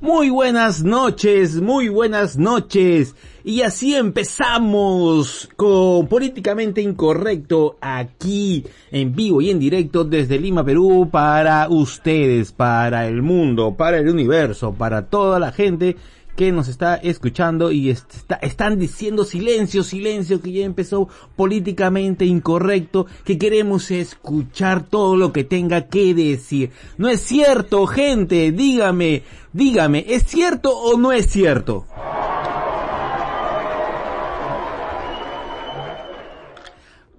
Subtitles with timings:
[0.00, 3.14] Muy buenas noches, muy buenas noches.
[3.44, 11.08] Y así empezamos con Políticamente Incorrecto aquí en vivo y en directo desde Lima, Perú
[11.10, 15.96] para ustedes, para el mundo, para el universo, para toda la gente
[16.36, 23.06] que nos está escuchando y está, están diciendo silencio, silencio, que ya empezó políticamente incorrecto,
[23.24, 26.70] que queremos escuchar todo lo que tenga que decir.
[26.96, 31.86] No es cierto, gente, dígame, dígame, ¿es cierto o no es cierto?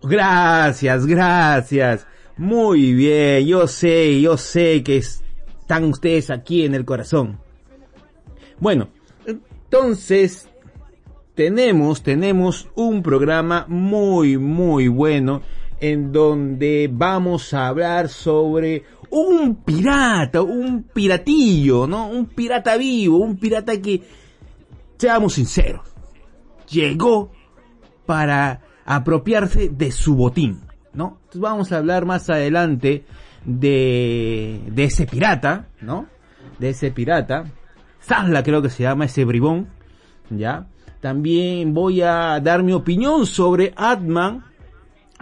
[0.03, 2.07] Gracias, gracias.
[2.37, 7.39] Muy bien, yo sé, yo sé que están ustedes aquí en el corazón.
[8.59, 8.89] Bueno,
[9.71, 10.49] entonces
[11.33, 15.43] tenemos, tenemos un programa muy, muy bueno
[15.79, 22.09] en donde vamos a hablar sobre un pirata, un piratillo, ¿no?
[22.09, 24.03] Un pirata vivo, un pirata que,
[24.97, 25.87] seamos sinceros,
[26.69, 27.31] llegó
[28.05, 30.59] para apropiarse de su botín,
[30.93, 31.19] ¿no?
[31.21, 33.05] Entonces vamos a hablar más adelante
[33.45, 36.07] de, de ese pirata, ¿no?
[36.59, 37.45] De ese pirata.
[38.03, 39.69] Zazla creo que se llama ese bribón,
[40.29, 40.67] ¿ya?
[40.99, 44.43] También voy a dar mi opinión sobre Atman,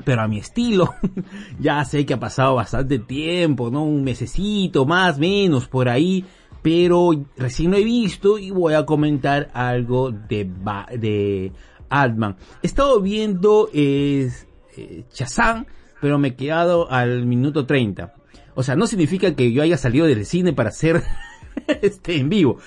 [0.04, 0.94] pero a mi estilo.
[1.60, 3.84] ya sé que ha pasado bastante tiempo, ¿no?
[3.84, 6.26] Un mesecito, más, menos, por ahí.
[6.62, 10.50] Pero recién lo he visto y voy a comentar algo de,
[10.98, 11.54] de
[11.90, 12.36] Altman.
[12.62, 14.30] He estado viendo eh,
[15.14, 15.68] Chazán,
[16.02, 18.14] pero me he quedado al minuto 30.
[18.56, 21.02] O sea, no significa que yo haya salido del cine para hacer
[21.82, 22.58] este en vivo.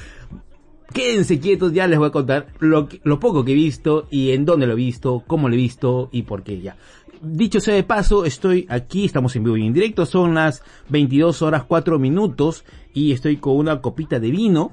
[0.93, 4.45] Quédense quietos, ya les voy a contar lo, lo poco que he visto y en
[4.45, 6.77] dónde lo he visto, cómo lo he visto y por qué ya.
[7.23, 11.41] Dicho sea de paso, estoy aquí, estamos en vivo y en directo, son las 22
[11.43, 14.73] horas 4 minutos y estoy con una copita de vino,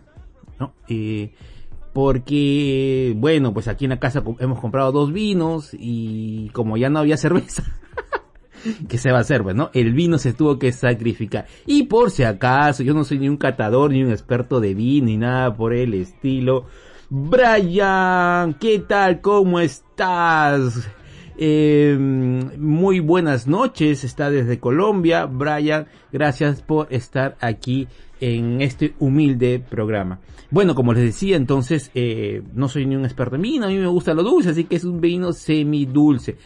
[0.59, 0.73] ¿no?
[0.87, 1.31] Eh,
[1.93, 6.99] porque, bueno, pues aquí en la casa hemos comprado dos vinos y como ya no
[6.99, 7.78] había cerveza,
[8.87, 9.43] ¿qué se va a hacer?
[9.43, 9.69] Pues, ¿no?
[9.73, 11.45] El vino se tuvo que sacrificar.
[11.65, 15.07] Y por si acaso, yo no soy ni un catador, ni un experto de vino,
[15.07, 16.65] ni nada por el estilo.
[17.09, 19.21] Brian, ¿qué tal?
[19.21, 20.87] ¿Cómo estás?
[21.41, 25.25] Eh, muy buenas noches, está desde Colombia.
[25.25, 27.87] Brian, gracias por estar aquí
[28.19, 30.19] en este humilde programa.
[30.51, 33.77] Bueno, como les decía, entonces, eh, no soy ni un experto en vino, a mí
[33.77, 36.37] me gusta lo dulce, así que es un vino semidulce.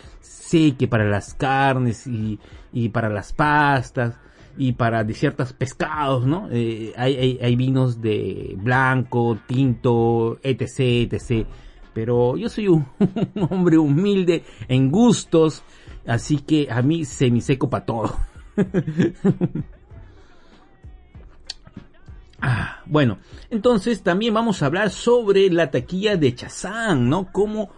[0.53, 2.37] Sé que para las carnes y,
[2.71, 4.19] y para las pastas
[4.55, 6.47] y para de ciertos pescados, ¿no?
[6.51, 11.47] Eh, hay, hay, vinos de blanco, tinto, etc, etc.
[11.91, 12.85] Pero yo soy un,
[13.33, 15.63] un hombre humilde en gustos,
[16.05, 18.15] así que a mí semiseco para todo.
[22.45, 27.31] Ah, bueno, entonces también vamos a hablar sobre la taquilla de Chazán, ¿no?
[27.31, 27.69] Cómo,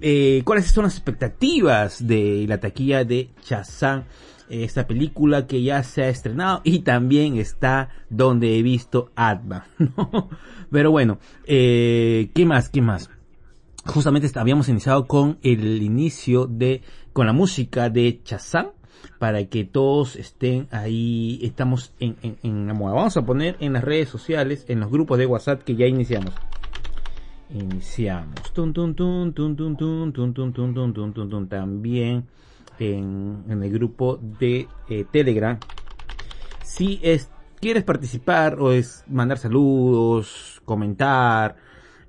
[0.00, 4.04] eh, cuáles son las expectativas de la taquilla de Chazán,
[4.48, 10.28] esta película que ya se ha estrenado y también está donde he visto Atma, ¿no?
[10.70, 12.68] Pero bueno, eh, ¿qué más?
[12.68, 13.10] ¿Qué más?
[13.84, 18.72] Justamente habíamos iniciado con el inicio de, con la música de Chazán,
[19.18, 22.94] para que todos estén ahí, estamos en, en, en la moda.
[22.94, 26.34] Vamos a poner en las redes sociales, en los grupos de WhatsApp que ya iniciamos.
[27.52, 28.34] Iniciamos.
[31.48, 32.26] También
[32.78, 35.58] en, el grupo de eh, Telegram.
[36.62, 41.56] Si es, quieres participar o es mandar saludos, comentar,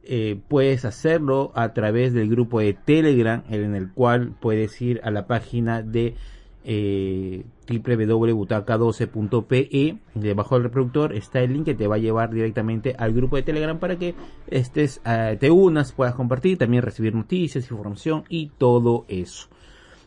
[0.03, 5.12] eh, puedes hacerlo a través del grupo de Telegram en el cual puedes ir a
[5.12, 6.16] la página de
[6.63, 7.44] eh,
[7.80, 13.36] www.butaca12.pe debajo del reproductor está el link que te va a llevar directamente al grupo
[13.36, 14.16] de telegram para que
[14.48, 19.50] estés uh, te unas puedas compartir también recibir noticias información y todo eso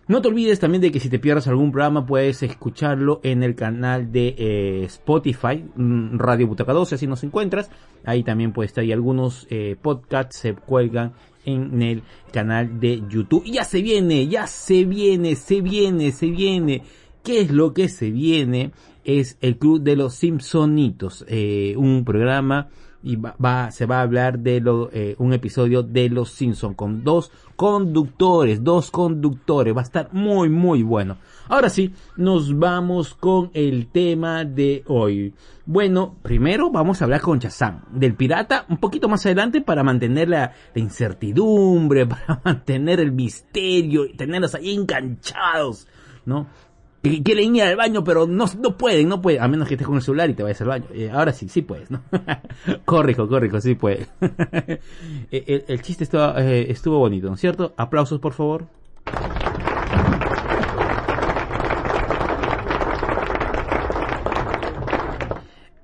[0.07, 3.55] no te olvides también de que si te pierdes algún programa puedes escucharlo en el
[3.55, 7.71] canal de eh, Spotify, mm, Radio Butaca 12, así nos encuentras.
[8.05, 11.15] Ahí también puedes estar y algunos eh, podcasts se cuelgan
[11.47, 12.03] en el
[12.33, 13.45] canal de YouTube.
[13.47, 16.83] Y ya se viene, ya se viene, se viene, se viene.
[17.25, 18.73] ¿Qué es lo que se viene?
[19.03, 22.69] Es el Club de los Simpsonitos, eh, un programa
[23.03, 26.77] y va, va, se va a hablar de lo, eh, un episodio de Los Simpsons
[26.77, 31.17] con dos conductores, dos conductores, va a estar muy muy bueno.
[31.49, 35.33] Ahora sí, nos vamos con el tema de hoy.
[35.65, 40.29] Bueno, primero vamos a hablar con Chazán, del pirata, un poquito más adelante para mantener
[40.29, 45.89] la, la incertidumbre, para mantener el misterio y tenerlos ahí enganchados,
[46.27, 46.49] ¿no?
[47.11, 49.87] Que quieren ir al baño, pero no, no pueden, no pueden, a menos que estés
[49.87, 50.87] con el celular y te vayas al baño.
[50.93, 52.03] Eh, ahora sí, sí puedes, ¿no?
[52.85, 54.09] corrijo, corrijo, sí puedes.
[55.31, 57.75] el, el, chiste estuvo, eh, estuvo bonito, ¿no es cierto?
[57.77, 58.67] Aplausos, por favor.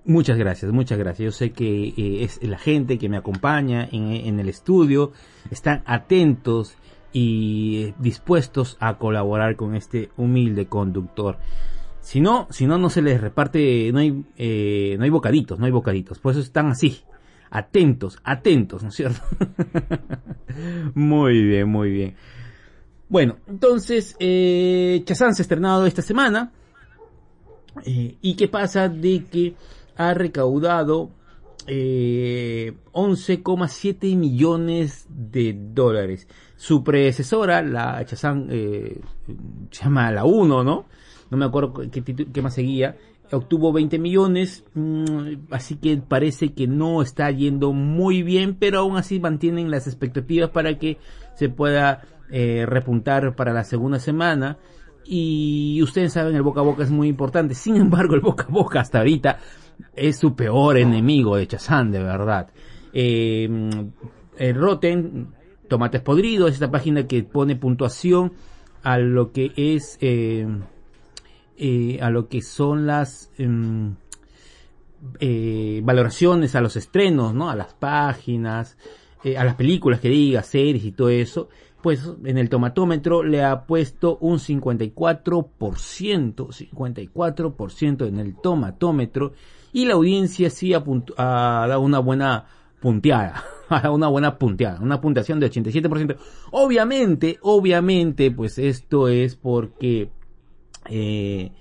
[0.07, 1.25] Muchas gracias, muchas gracias.
[1.25, 5.13] Yo sé que eh, es la gente que me acompaña en, en, el estudio,
[5.51, 6.77] están atentos
[7.13, 11.39] y dispuestos a colaborar con este humilde conductor.
[12.01, 15.67] Si no, si no, no se les reparte, no hay, eh, no hay bocaditos, no
[15.67, 16.19] hay bocaditos.
[16.19, 17.03] Por eso están así,
[17.51, 19.21] atentos, atentos, ¿no es cierto?
[20.95, 22.15] muy bien, muy bien.
[23.09, 26.53] Bueno, entonces, eh, Chazán se ha estrenado esta semana.
[27.85, 28.89] Eh, ¿Y qué pasa?
[28.89, 29.55] De que
[29.97, 31.11] ha recaudado
[31.67, 36.29] eh, 11,7 millones de dólares.
[36.57, 39.01] Su predecesora, la Chazán, eh,
[39.71, 40.87] se llama la 1, ¿no?
[41.31, 42.97] No me acuerdo qué, más seguía.
[43.33, 48.97] Obtuvo 20 millones, mmm, así que parece que no está yendo muy bien, pero aún
[48.97, 50.99] así mantienen las expectativas para que
[51.35, 54.59] se pueda eh, repuntar para la segunda semana.
[55.05, 57.55] Y ustedes saben, el boca a boca es muy importante.
[57.55, 59.39] Sin embargo, el boca a boca hasta ahorita
[59.95, 62.51] es su peor enemigo de Chazán, de verdad.
[62.93, 63.49] Eh,
[64.39, 65.29] el Rotten
[65.69, 68.33] Tomates Podridos, es esta página que pone puntuación
[68.83, 70.47] a lo que es, eh,
[71.57, 73.95] eh, a lo que son las em,
[75.19, 77.51] eh, valoraciones a los estrenos, ¿no?
[77.51, 78.77] A las páginas,
[79.25, 81.49] eh, a las películas que diga, series y todo eso.
[81.83, 89.33] Pues en el tomatómetro le ha puesto un 54%, 54% en el tomatómetro
[89.73, 90.83] y la audiencia sí ha,
[91.17, 92.47] ha dado una buena
[92.81, 93.45] punteada,
[93.91, 96.17] una buena punteada, una puntuación de 87%.
[96.53, 100.11] Obviamente, obviamente, pues esto es porque
[100.89, 101.53] eh,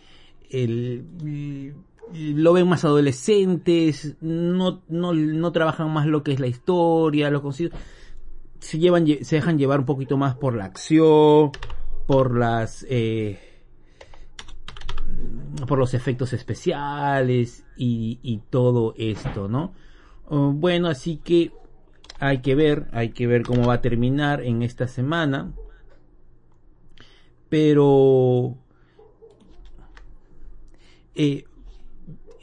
[0.50, 1.76] el,
[2.14, 7.42] lo ven más adolescentes, no, no, no trabajan más lo que es la historia, lo
[7.52, 11.52] se llevan, se dejan llevar un poquito más por la acción,
[12.08, 13.49] por las, eh,
[15.68, 19.74] por los efectos especiales y, todo esto, ¿no?
[20.30, 21.52] Uh, bueno, así que
[22.20, 25.54] hay que ver, hay que ver cómo va a terminar en esta semana.
[27.50, 28.58] Pero
[31.16, 31.46] eh,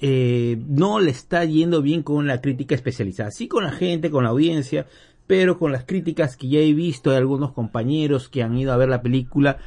[0.01, 3.31] eh, no le está yendo bien con la crítica especializada.
[3.31, 4.87] Sí con la gente, con la audiencia,
[5.27, 8.77] pero con las críticas que ya he visto de algunos compañeros que han ido a
[8.77, 9.59] ver la película,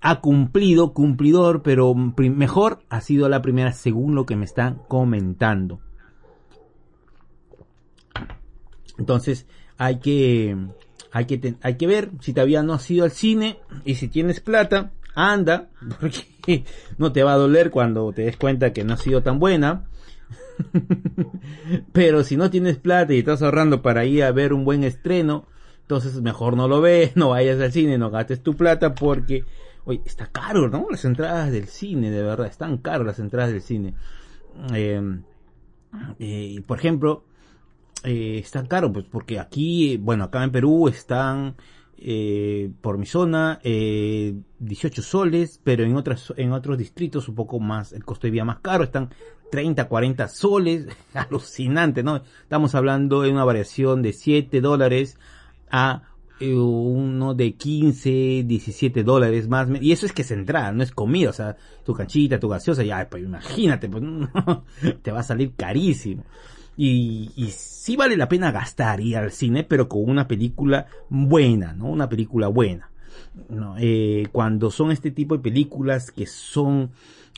[0.00, 5.80] ha cumplido, cumplidor, pero mejor ha sido la primera según lo que me están comentando.
[8.98, 9.46] Entonces
[9.78, 10.56] hay que,
[11.12, 14.40] hay que, hay que ver si todavía no has ido al cine y si tienes
[14.40, 15.70] plata, anda,
[16.00, 16.64] porque
[16.98, 19.86] no te va a doler cuando te des cuenta que no ha sido tan buena.
[21.92, 25.46] Pero si no tienes plata y estás ahorrando para ir a ver un buen estreno,
[25.82, 29.44] entonces mejor no lo ves, no vayas al cine, no gastes tu plata porque,
[29.84, 30.86] oye, está caro, ¿no?
[30.90, 33.94] Las entradas del cine, de verdad, están caras las entradas del cine.
[34.74, 35.20] Eh,
[36.18, 37.24] eh, por ejemplo,
[38.04, 41.56] eh, están caros, pues porque aquí, bueno, acá en Perú están
[41.98, 47.60] eh, por mi zona eh, 18 soles, pero en otras en otros distritos un poco
[47.60, 49.10] más, el costo de vida más caro, están
[49.50, 52.22] 30, 40 soles, alucinante, ¿no?
[52.42, 55.18] Estamos hablando de una variación de 7 dólares
[55.70, 56.09] a eh,
[56.40, 61.30] uno de 15, 17 dólares más, y eso es que es entrada, no es comida,
[61.30, 64.02] o sea, tu canchita, tu gaseosa, ya, pues imagínate, pues
[65.02, 66.24] te va a salir carísimo.
[66.76, 71.74] Y, y sí vale la pena gastar ir al cine, pero con una película buena,
[71.74, 71.86] ¿no?
[71.86, 72.90] Una película buena.
[73.78, 76.90] Eh, cuando son este tipo de películas que son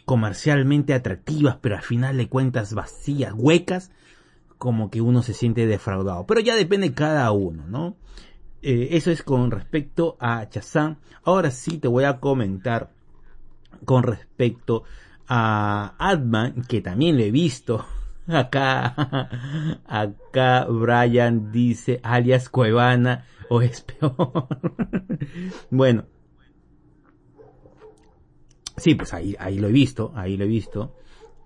[0.05, 3.91] comercialmente atractivas, pero al final de cuentas vacías, huecas,
[4.59, 6.27] como que uno se siente defraudado.
[6.27, 7.97] Pero ya depende de cada uno, ¿no?
[8.63, 10.99] Eh, eso es con respecto a Chazán.
[11.25, 12.91] Ahora sí te voy a comentar
[13.85, 14.85] con respecto
[15.29, 17.85] a Adman, que también lo he visto
[18.29, 18.95] Acá,
[19.87, 24.47] acá Brian dice alias Cuevana o es peor.
[25.71, 26.05] bueno.
[28.77, 30.97] Sí, pues ahí, ahí lo he visto, ahí lo he visto.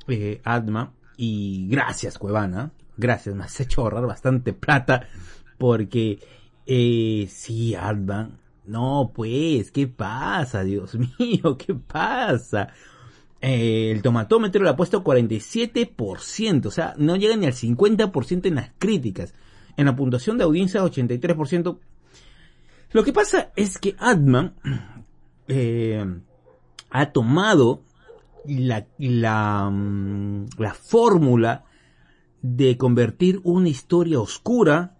[0.06, 0.92] Eh, Adma.
[1.16, 2.73] Y gracias Cuevana.
[2.96, 5.08] Gracias, me has hecho ahorrar bastante plata.
[5.58, 6.18] Porque,
[6.66, 8.30] eh, sí, Adma.
[8.66, 10.64] No, pues, ¿qué pasa?
[10.64, 12.68] Dios mío, ¿qué pasa?
[13.40, 18.54] Eh, el tomatómetro le ha puesto 47%, o sea, no llega ni al 50% en
[18.56, 19.35] las críticas.
[19.76, 21.78] En la puntuación de audiencia 83%.
[22.92, 24.54] Lo que pasa es que Adman
[25.49, 26.04] eh,
[26.90, 27.82] ha tomado
[28.46, 31.64] la, la, mm, la fórmula
[32.42, 34.96] de convertir una historia oscura,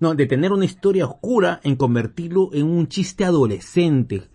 [0.00, 4.28] no, de tener una historia oscura en convertirlo en un chiste adolescente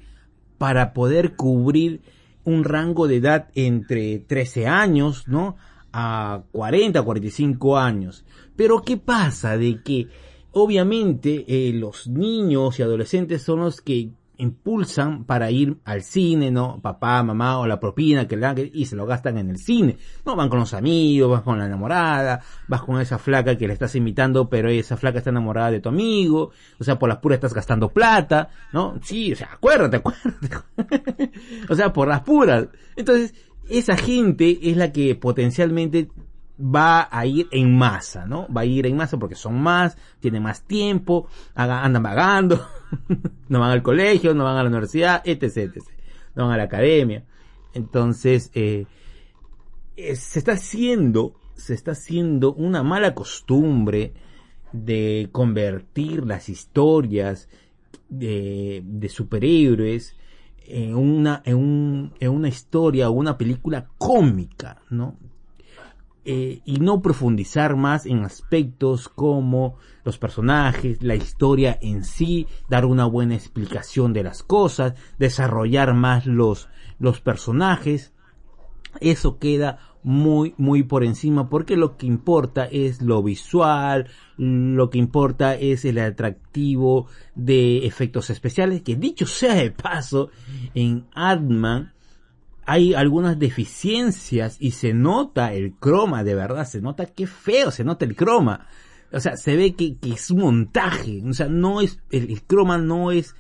[0.58, 2.02] para poder cubrir
[2.44, 5.56] un rango de edad entre 13 años, ¿no?
[5.92, 8.26] A 40, 45 años.
[8.56, 9.58] Pero ¿qué pasa?
[9.58, 10.08] De que
[10.52, 14.10] obviamente eh, los niños y adolescentes son los que
[14.44, 16.80] impulsan para ir al cine, ¿no?
[16.82, 19.98] Papá, mamá o la propina que le dan y se lo gastan en el cine.
[20.26, 23.74] No van con los amigos, vas con la enamorada, vas con esa flaca que le
[23.74, 27.38] estás invitando, pero esa flaca está enamorada de tu amigo, o sea, por las puras
[27.38, 29.00] estás gastando plata, ¿no?
[29.02, 31.32] Sí, o sea, acuérdate, acuérdate.
[31.70, 32.68] o sea, por las puras.
[32.96, 33.34] Entonces,
[33.70, 36.10] esa gente es la que potencialmente
[36.58, 38.48] va a ir en masa, ¿no?
[38.56, 42.66] Va a ir en masa porque son más, tienen más tiempo, andan vagando,
[43.50, 45.84] no van al colegio, no van a la universidad, etc, etc.
[46.36, 47.26] No van a la academia.
[47.74, 48.86] Entonces, eh,
[49.98, 54.14] eh, se está haciendo, se está haciendo una mala costumbre
[54.72, 57.50] de convertir las historias
[58.10, 60.16] de, superhéroes
[60.66, 65.18] en una, en, un, en una historia o una película cómica, ¿no?
[66.26, 69.76] Eh, y no profundizar más en aspectos como
[70.06, 76.26] los personajes, la historia en sí, dar una buena explicación de las cosas, desarrollar más
[76.26, 78.14] los, los personajes.
[79.02, 85.00] Eso queda muy, muy por encima porque lo que importa es lo visual, lo que
[85.00, 90.30] importa es el atractivo de efectos especiales, que dicho sea de paso,
[90.74, 91.94] en Adman
[92.66, 97.84] hay algunas deficiencias y se nota el croma, de verdad, se nota que feo, se
[97.84, 98.68] nota el croma.
[99.12, 103.12] O sea, se ve que, es un montaje, o sea, no es, el, croma no
[103.12, 103.36] es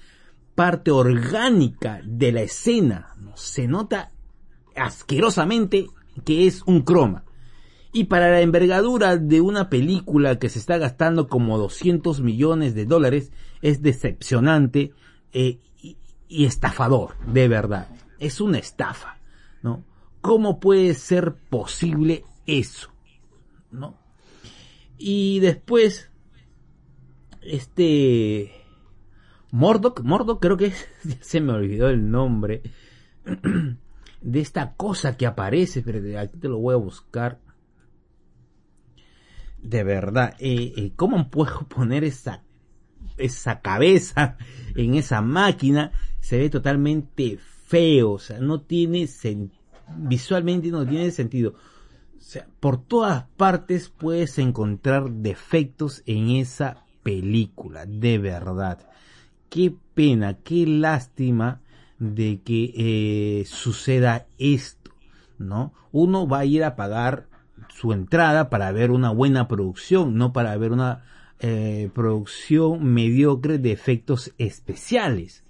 [0.55, 4.11] parte orgánica de la escena, se nota
[4.75, 5.87] asquerosamente
[6.25, 7.23] que es un croma.
[7.91, 12.85] Y para la envergadura de una película que se está gastando como 200 millones de
[12.85, 14.93] dólares, es decepcionante
[15.31, 15.59] eh,
[16.27, 17.87] y estafador, de verdad
[18.23, 19.12] es una estafa,
[19.63, 19.83] ¿no?
[20.21, 22.89] ¿Cómo puede ser posible eso?
[23.71, 23.97] ¿No?
[24.97, 26.11] Y después,
[27.41, 28.51] este,
[29.51, 30.71] Mordok, Mordok creo que
[31.21, 32.61] se me olvidó el nombre
[34.21, 37.39] de esta cosa que aparece, pero aquí te lo voy a buscar.
[39.61, 42.43] De verdad, eh, eh, ¿cómo puedo poner esa,
[43.17, 44.37] esa cabeza
[44.75, 45.91] en esa máquina?
[46.19, 47.39] Se ve totalmente
[47.73, 49.09] feo, o sea, no tiene
[49.97, 51.55] visualmente no tiene sentido.
[52.15, 58.87] O sea, por todas partes puedes encontrar defectos en esa película, de verdad.
[59.49, 61.61] Qué pena, qué lástima
[61.97, 64.91] de que eh, suceda esto,
[65.39, 65.73] ¿no?
[65.91, 67.25] Uno va a ir a pagar
[67.69, 71.05] su entrada para ver una buena producción, no para ver una
[71.39, 75.42] eh, producción mediocre de efectos especiales.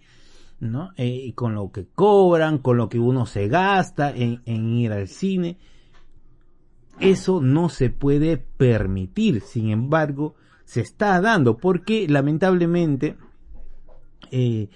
[0.63, 0.91] ¿No?
[0.97, 5.57] Eh, con lo que cobran, con lo que uno se gasta en, ir al cine.
[6.99, 13.17] Eso no se puede permitir, sin embargo, se está dando porque lamentablemente
[14.31, 14.69] eh,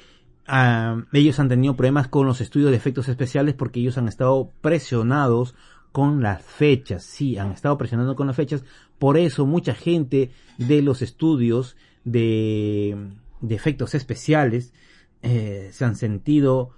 [1.14, 5.56] ellos han tenido problemas con los estudios de efectos especiales porque ellos han estado presionados
[5.92, 8.64] con las fechas, sí, han estado presionando con las fechas,
[9.00, 12.98] por eso mucha gente de los estudios de
[13.48, 14.74] efectos especiales
[15.30, 16.70] eh, se han sentido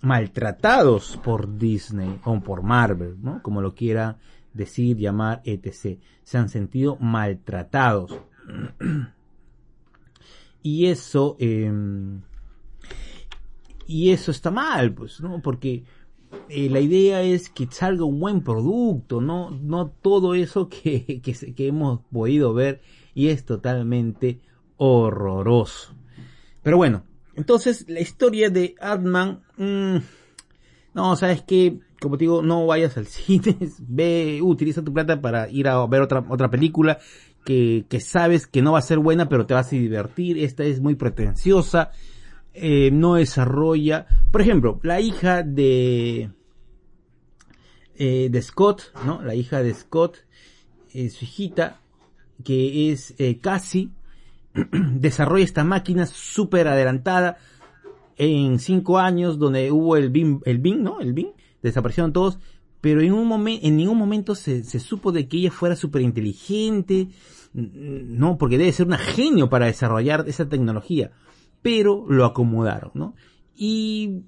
[0.00, 3.42] maltratados por Disney o por Marvel, ¿no?
[3.42, 4.18] Como lo quiera
[4.52, 5.98] decir, llamar, etc.
[6.22, 8.16] Se han sentido maltratados.
[10.62, 12.20] y eso, em,
[13.88, 15.42] y eso está mal, pues, ¿no?
[15.42, 15.82] Porque
[16.48, 21.54] eh, la idea es que salga un buen producto, no, no todo eso que, que,
[21.54, 22.82] que hemos podido ver
[23.14, 24.38] y es totalmente
[24.76, 25.92] horroroso.
[26.62, 27.02] Pero bueno,
[27.36, 29.98] entonces, la historia de Adman, mmm,
[30.94, 35.48] no, sabes que, como te digo, no vayas al cine, ve, utiliza tu plata para
[35.50, 36.98] ir a ver otra, otra película
[37.44, 40.38] que, que sabes que no va a ser buena, pero te vas a divertir.
[40.38, 41.92] Esta es muy pretenciosa,
[42.54, 46.30] eh, no desarrolla, por ejemplo, la hija de,
[47.94, 49.22] eh, de Scott, ¿no?
[49.22, 50.18] La hija de Scott,
[50.92, 51.80] eh, su hijita,
[52.44, 53.38] que es eh,
[54.94, 57.38] desarrolla esta máquina súper adelantada
[58.16, 61.00] en cinco años donde hubo el BIM, el BIM, ¿no?
[61.00, 61.28] El BIM,
[61.62, 62.38] desaparecieron todos,
[62.80, 67.08] pero en un en ningún momento se, se supo de que ella fuera súper inteligente,
[67.52, 71.10] no, porque debe ser una genio para desarrollar esa tecnología,
[71.62, 73.14] pero lo acomodaron, ¿no?
[73.54, 74.22] Y,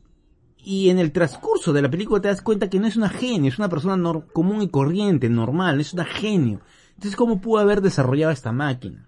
[0.59, 3.51] y en el transcurso de la película te das cuenta que no es una genio,
[3.51, 3.97] es una persona
[4.33, 6.61] común y corriente, normal, es una genio.
[6.95, 9.07] Entonces, ¿cómo pudo haber desarrollado esta máquina?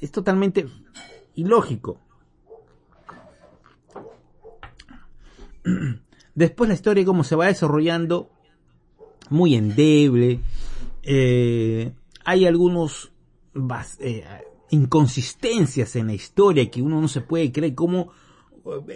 [0.00, 0.66] Es totalmente
[1.34, 1.98] ilógico.
[6.34, 8.30] Después la historia, cómo se va desarrollando,
[9.30, 10.40] muy endeble.
[11.02, 11.92] Eh,
[12.24, 13.12] hay algunos
[14.00, 14.24] eh,
[14.70, 17.74] inconsistencias en la historia que uno no se puede creer.
[17.74, 18.12] ¿Cómo,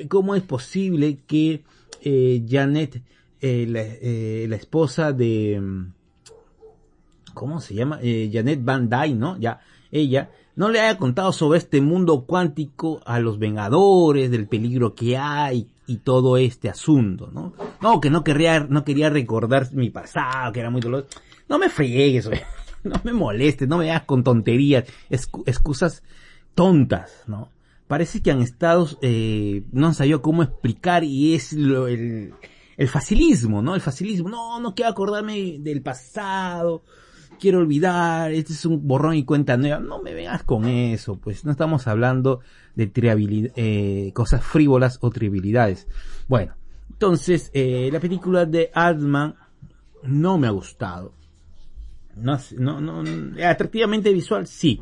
[0.08, 1.64] cómo es posible que
[2.02, 3.02] eh, Janet,
[3.40, 3.84] la,
[4.48, 5.60] la, esposa de...
[7.34, 8.00] ¿Cómo se llama?
[8.00, 9.38] Janet Van Dyne, ¿no?
[9.38, 9.60] Ya,
[9.92, 15.16] ella no le haya contado sobre este mundo cuántico a los Vengadores, del peligro que
[15.16, 17.52] hay y todo este asunto, ¿no?
[17.80, 21.08] No, que no quería, no quería recordar mi pasado, que era muy doloroso.
[21.48, 22.28] No me friegues,
[22.84, 26.02] no me molestes, no me hagas con tonterías, excusas
[26.54, 27.50] tontas, ¿no?
[27.86, 32.32] Parece que han estado, eh, no han sabido cómo explicar y es lo, el,
[32.78, 33.74] el facilismo, ¿no?
[33.74, 36.82] El facilismo, no, no quiero acordarme del pasado,
[37.38, 39.78] quiero olvidar, este es un borrón y cuenta nueva.
[39.78, 42.40] No me veas con eso, pues no estamos hablando
[42.74, 42.90] de
[43.56, 45.88] eh, cosas frívolas o trivialidades.
[46.28, 46.54] Bueno,
[46.90, 49.34] entonces, eh, la película de Altman
[50.02, 51.12] no me ha gustado.
[52.16, 53.04] No, no, no,
[53.44, 54.80] atractivamente visual sí,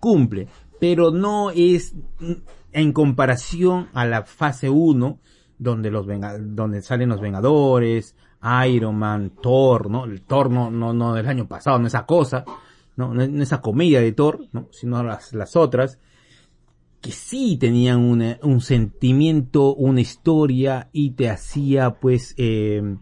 [0.00, 0.48] cumple,
[0.80, 1.94] pero no es
[2.72, 5.20] en comparación a la fase 1,
[5.58, 8.16] donde los donde salen los Vengadores,
[8.66, 10.04] Iron Man, Thor, ¿no?
[10.04, 12.44] El Thor no, no, no del año pasado, no esa cosa,
[12.96, 14.68] no, no esa comedia de Thor, ¿no?
[14.72, 15.98] Sino las, las otras,
[17.00, 17.98] que sí tenían
[18.42, 22.96] un sentimiento, una historia y te hacía pues eh,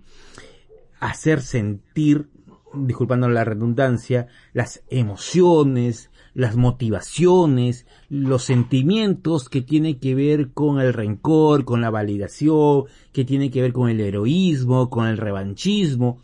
[1.00, 2.30] hacer sentir,
[2.72, 10.92] disculpando la redundancia, las emociones, las motivaciones, los sentimientos que tiene que ver con el
[10.92, 16.18] rencor, con la validación, que tiene que ver con el heroísmo, con el revanchismo.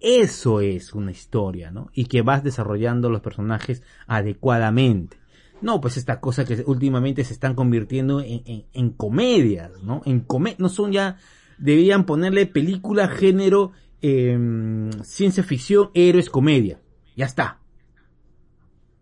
[0.00, 1.88] Eso es una historia, ¿no?
[1.94, 5.18] Y que vas desarrollando los personajes adecuadamente.
[5.62, 10.02] No, pues esta cosa que últimamente se están convirtiendo en, comedias, ¿no?
[10.04, 10.26] En
[10.58, 11.16] no son ya,
[11.56, 16.78] deberían ponerle película, género, em, ciencia ficción, héroes, comedia.
[17.16, 17.60] Ya está.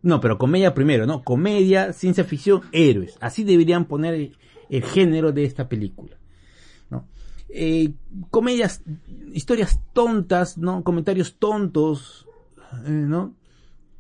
[0.05, 1.25] No, pero comedia primero, ¿no?
[1.25, 3.17] Comedia, ciencia ficción, héroes.
[3.23, 4.33] Así deberían poner
[4.69, 6.19] el, género de esta película.
[6.91, 7.09] ¿no?
[7.49, 7.95] Eh,
[8.31, 8.83] comedias,
[9.33, 10.85] historias tontas, ¿no?
[10.85, 12.29] Comentarios tontos,
[12.87, 13.35] eh, ¿no?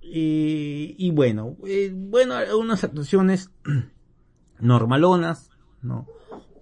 [0.06, 3.50] y bueno, eh, bueno, algunas actuaciones
[4.60, 6.06] normalonas, ¿no?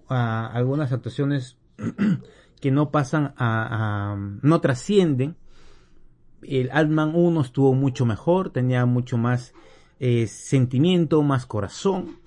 [0.07, 1.57] algunas actuaciones
[2.61, 5.35] que no pasan a no trascienden,
[6.47, 9.53] el Altman 1 estuvo mucho mejor, tenía mucho más
[9.99, 12.17] eh, sentimiento, más corazón,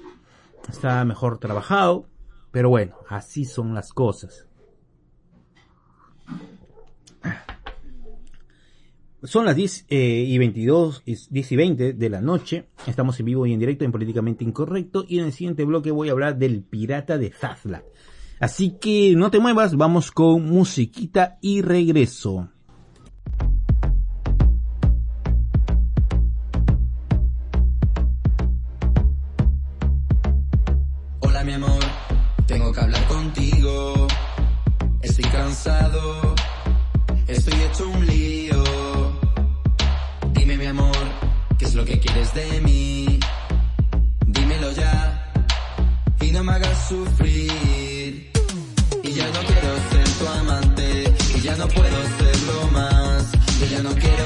[0.68, 2.08] estaba mejor trabajado,
[2.50, 4.46] pero bueno, así son las cosas.
[9.22, 12.68] Son las 10 eh, y 22, 10 y 20 de la noche.
[12.86, 15.04] Estamos en vivo y en directo en Políticamente Incorrecto.
[15.08, 17.82] Y en el siguiente bloque voy a hablar del pirata de Zazla.
[18.38, 22.50] Así que no te muevas, vamos con musiquita y regreso.
[37.26, 38.62] Estoy hecho un lío.
[40.32, 40.96] Dime mi amor,
[41.58, 43.18] ¿qué es lo que quieres de mí?
[44.26, 45.32] Dímelo ya
[46.20, 48.30] y no me hagas sufrir.
[49.02, 53.32] Y ya no quiero ser tu amante, y ya no puedo serlo más.
[53.62, 54.25] Y ya no quiero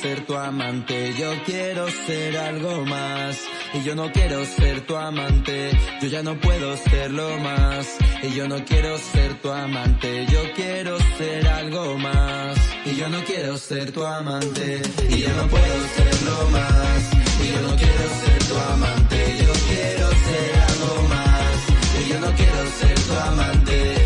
[0.00, 3.38] ser tu amante, yo quiero ser algo más.
[3.74, 7.86] Y yo no quiero ser tu amante, yo ya no puedo serlo más.
[8.22, 12.56] Y yo no quiero ser tu amante, yo quiero ser algo más.
[12.84, 17.00] Y yo no quiero ser tu amante, y yo no puedo serlo más.
[17.42, 21.56] Y yo no quiero ser tu amante, yo quiero ser algo más.
[22.00, 24.03] Y yo no quiero ser tu amante,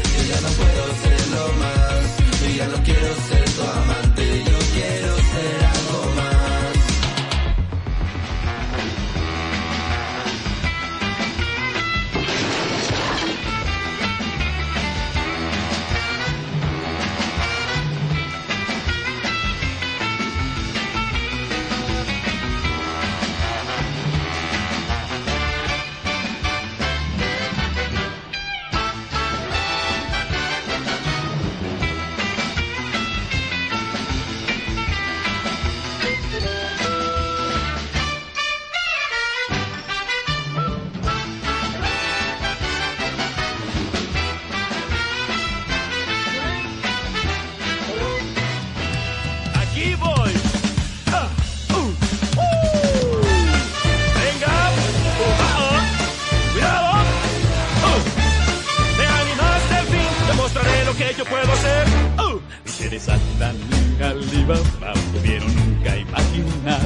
[61.19, 61.87] yo puedo hacer.
[62.19, 62.41] Uh.
[62.81, 66.81] Eres y Alibaba, pudieron nunca imaginar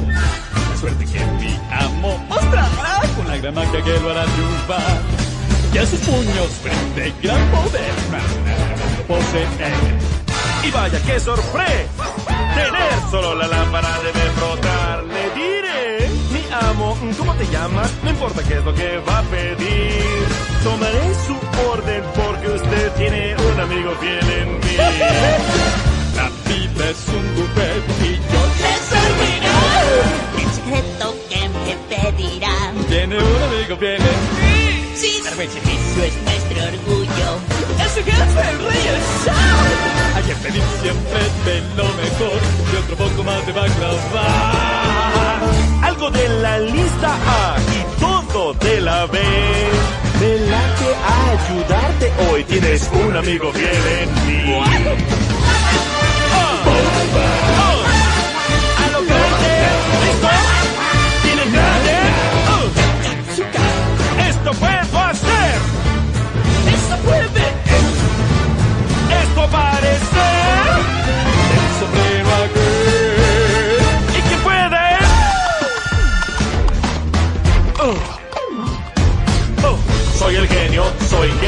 [0.71, 5.03] la suerte que mi amo mostrará con la gran magia que lo hará triunfar.
[5.75, 7.93] Y a sus puños frente gran poder,
[8.97, 9.99] lo poseen.
[10.67, 12.05] Y vaya qué sorpresa.
[12.55, 15.05] Tener solo la lámpara debe frotar.
[15.05, 17.91] Le diré, mi amo, ¿cómo te llamas?
[18.03, 20.52] No importa qué es lo que va a pedir.
[20.65, 21.35] Tomaré su
[21.71, 24.77] orden porque usted tiene un amigo fiel en mí.
[26.17, 29.57] La vida es un buffet y yo ¡Me servirá!
[30.39, 32.57] El secreto que me pedirá.
[32.89, 34.95] tiene un amigo fiel en mí.
[34.95, 37.29] Sí, el servicio es nuestro orgullo.
[37.85, 39.61] ¡Ese jefe, el rey, el chao!
[40.15, 42.39] Hay que pedir siempre de lo mejor
[42.73, 44.27] y otro poco más de baklava.
[45.83, 49.19] Algo de la lista A y todo de la B.
[50.23, 52.45] Me late a ayudarte hoy.
[52.45, 54.55] Tienes un amigo fiel en mí.
[54.55, 54.79] A
[58.93, 59.55] lo grande.
[60.05, 60.29] ¿Listo?
[61.25, 61.95] ¿Tienes grande?
[64.29, 65.55] Esto puedo hacer.
[66.73, 67.42] Esto puede.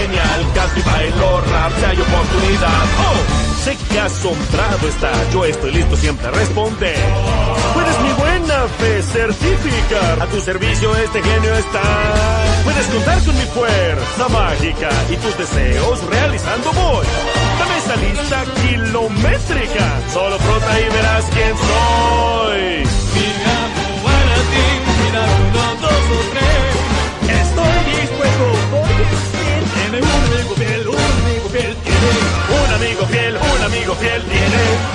[0.05, 2.85] Genial, canto y bailo rap, si hay oportunidad.
[3.09, 6.99] Oh, sé que asombrado está, yo estoy listo siempre a responder.
[7.75, 11.83] Puedes mi buena fe certificar, a tu servicio este genio está.
[12.65, 17.07] Puedes contar con mi fuerza mágica y tus deseos realizando voy.
[17.59, 22.63] Dame esa lista kilométrica, solo frota y verás quién soy.
[23.15, 23.29] Mi
[23.63, 24.67] amo para ti,
[25.01, 27.41] mira uno, dos o tres.
[27.41, 28.84] Estoy dispuesto.
[29.95, 32.65] Tiene un amigo fiel, un amigo fiel, tiene.
[32.65, 34.94] Un amigo fiel, un amigo fiel tiene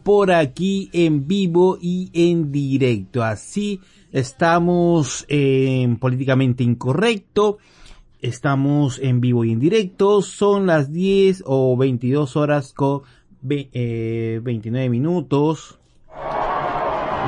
[0.00, 3.22] por aquí en vivo y en directo.
[3.22, 3.80] Así
[4.12, 7.58] estamos en políticamente incorrecto.
[8.20, 10.22] Estamos en vivo y en directo.
[10.22, 13.02] Son las 10 o 22 horas con
[13.40, 15.78] ve- eh, 29 minutos.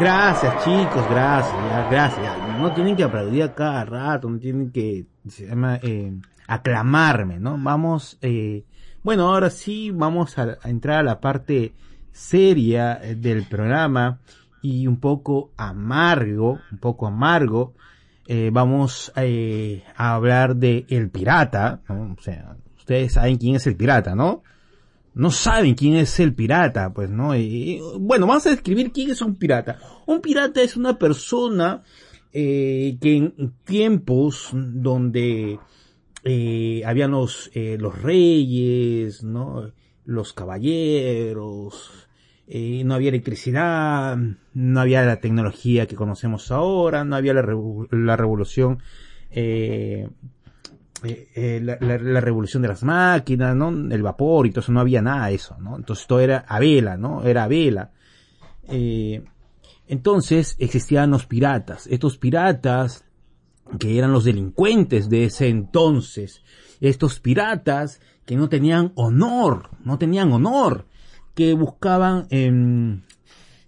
[0.00, 2.58] Gracias chicos, gracias, gracias.
[2.58, 6.12] No tienen que aplaudir a cada rato, no tienen que se llama, eh,
[6.48, 7.56] aclamarme, ¿no?
[7.58, 8.64] Vamos, eh,
[9.04, 11.72] bueno, ahora sí vamos a, a entrar a la parte
[12.14, 14.20] seria eh, del programa
[14.62, 17.74] y un poco amargo, un poco amargo.
[18.26, 21.82] Eh, vamos eh, a hablar de El Pirata.
[21.88, 24.42] O sea, ustedes saben quién es el pirata, ¿no?
[25.14, 27.36] no saben quién es el pirata, pues, ¿no?
[27.36, 29.78] Y, bueno, vamos a describir quién es un pirata.
[30.06, 31.82] Un pirata es una persona
[32.32, 35.58] eh, que en tiempos donde
[36.24, 39.70] eh, habían los, eh, los reyes, ¿no?
[40.04, 42.03] Los caballeros,
[42.46, 44.18] no había electricidad,
[44.52, 47.42] no había la tecnología que conocemos ahora, no había la,
[47.90, 48.80] la revolución
[49.30, 50.08] eh,
[51.02, 53.68] eh, eh, la, la- revolución de las máquinas, ¿no?
[53.70, 55.76] El vapor y todo eso, no había nada de eso, ¿no?
[55.76, 57.24] Entonces todo era a vela, ¿no?
[57.24, 57.90] Era a vela.
[59.86, 61.86] Entonces existían los piratas.
[61.86, 63.04] Estos piratas,
[63.78, 66.42] que eran los delincuentes de ese entonces.
[66.80, 70.86] Estos piratas que no tenían honor, no tenían honor,
[71.34, 73.02] que buscaban, em,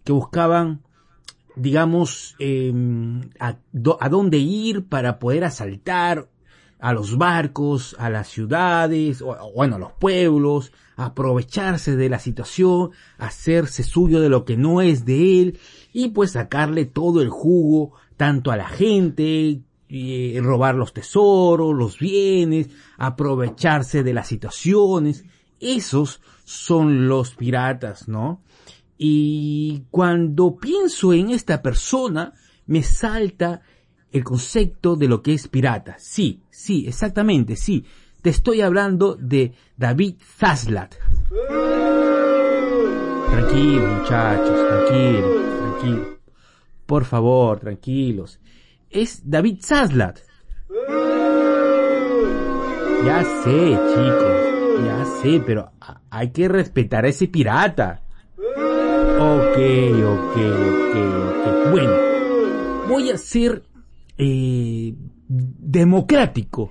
[0.04, 0.82] que buscaban
[1.56, 2.70] digamos, eh,
[3.40, 3.56] a,
[4.00, 6.28] a dónde ir para poder asaltar
[6.78, 12.90] a los barcos, a las ciudades, o, bueno, a los pueblos, aprovecharse de la situación,
[13.18, 15.58] hacerse suyo de lo que no es de él,
[15.92, 21.98] y pues sacarle todo el jugo, tanto a la gente, eh, robar los tesoros, los
[21.98, 25.24] bienes, aprovecharse de las situaciones.
[25.60, 28.42] Esos son los piratas, ¿no?
[28.98, 32.32] Y cuando pienso en esta persona,
[32.66, 33.62] me salta
[34.12, 35.96] el concepto de lo que es pirata.
[35.98, 37.84] Sí, sí, exactamente, sí.
[38.22, 40.94] Te estoy hablando de David Zaslat.
[43.30, 46.08] Tranquilos, muchachos, tranquilos, tranquilos.
[46.86, 48.40] Por favor, tranquilos.
[48.90, 50.20] Es David Zaslat.
[53.04, 54.35] Ya sé, chicos,
[54.84, 55.70] ya sé, pero
[56.10, 58.02] hay que respetar a ese pirata.
[58.38, 59.58] Ok,
[60.04, 61.70] ok, ok, ok.
[61.70, 61.92] Bueno,
[62.88, 63.62] voy a ser
[64.18, 64.94] eh,
[65.28, 66.70] democrático.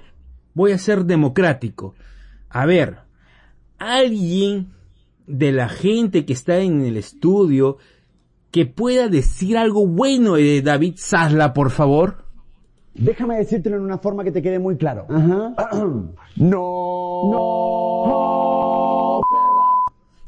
[0.53, 1.95] Voy a ser democrático.
[2.49, 2.99] A ver,
[3.77, 4.73] alguien
[5.27, 7.77] de la gente que está en el estudio
[8.51, 12.24] que pueda decir algo bueno de David Sasla, por favor.
[12.95, 15.05] Déjame decírtelo en una forma que te quede muy claro.
[15.09, 16.15] no.
[17.27, 19.21] No.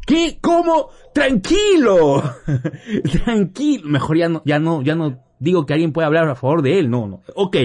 [0.06, 0.38] ¿Qué?
[0.42, 0.90] ¿Cómo?
[1.14, 2.22] Tranquilo.
[3.24, 3.88] Tranquilo.
[3.88, 6.80] Mejor ya no, ya no, ya no digo que alguien pueda hablar a favor de
[6.80, 6.90] él.
[6.90, 7.22] No, no.
[7.36, 7.56] Ok.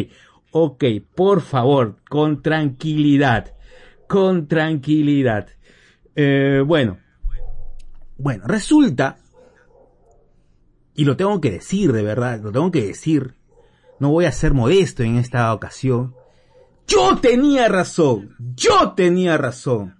[0.52, 0.84] Ok.
[1.14, 1.96] Por favor.
[2.08, 3.54] Con tranquilidad.
[4.06, 5.48] Con tranquilidad.
[6.14, 6.98] Eh, bueno.
[8.18, 9.18] Bueno, resulta.
[10.94, 12.40] Y lo tengo que decir, de verdad.
[12.40, 13.34] Lo tengo que decir.
[14.02, 16.16] No voy a ser modesto en esta ocasión.
[16.88, 18.34] Yo tenía razón.
[18.56, 19.94] Yo tenía razón.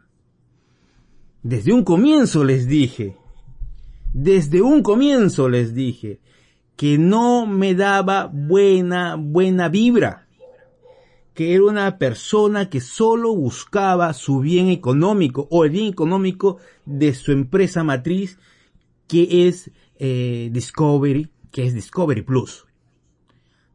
[1.45, 3.17] Desde un comienzo les dije,
[4.13, 6.19] desde un comienzo les dije,
[6.75, 10.27] que no me daba buena, buena vibra,
[11.33, 17.15] que era una persona que solo buscaba su bien económico o el bien económico de
[17.15, 18.37] su empresa matriz,
[19.07, 22.67] que es eh, Discovery, que es Discovery Plus.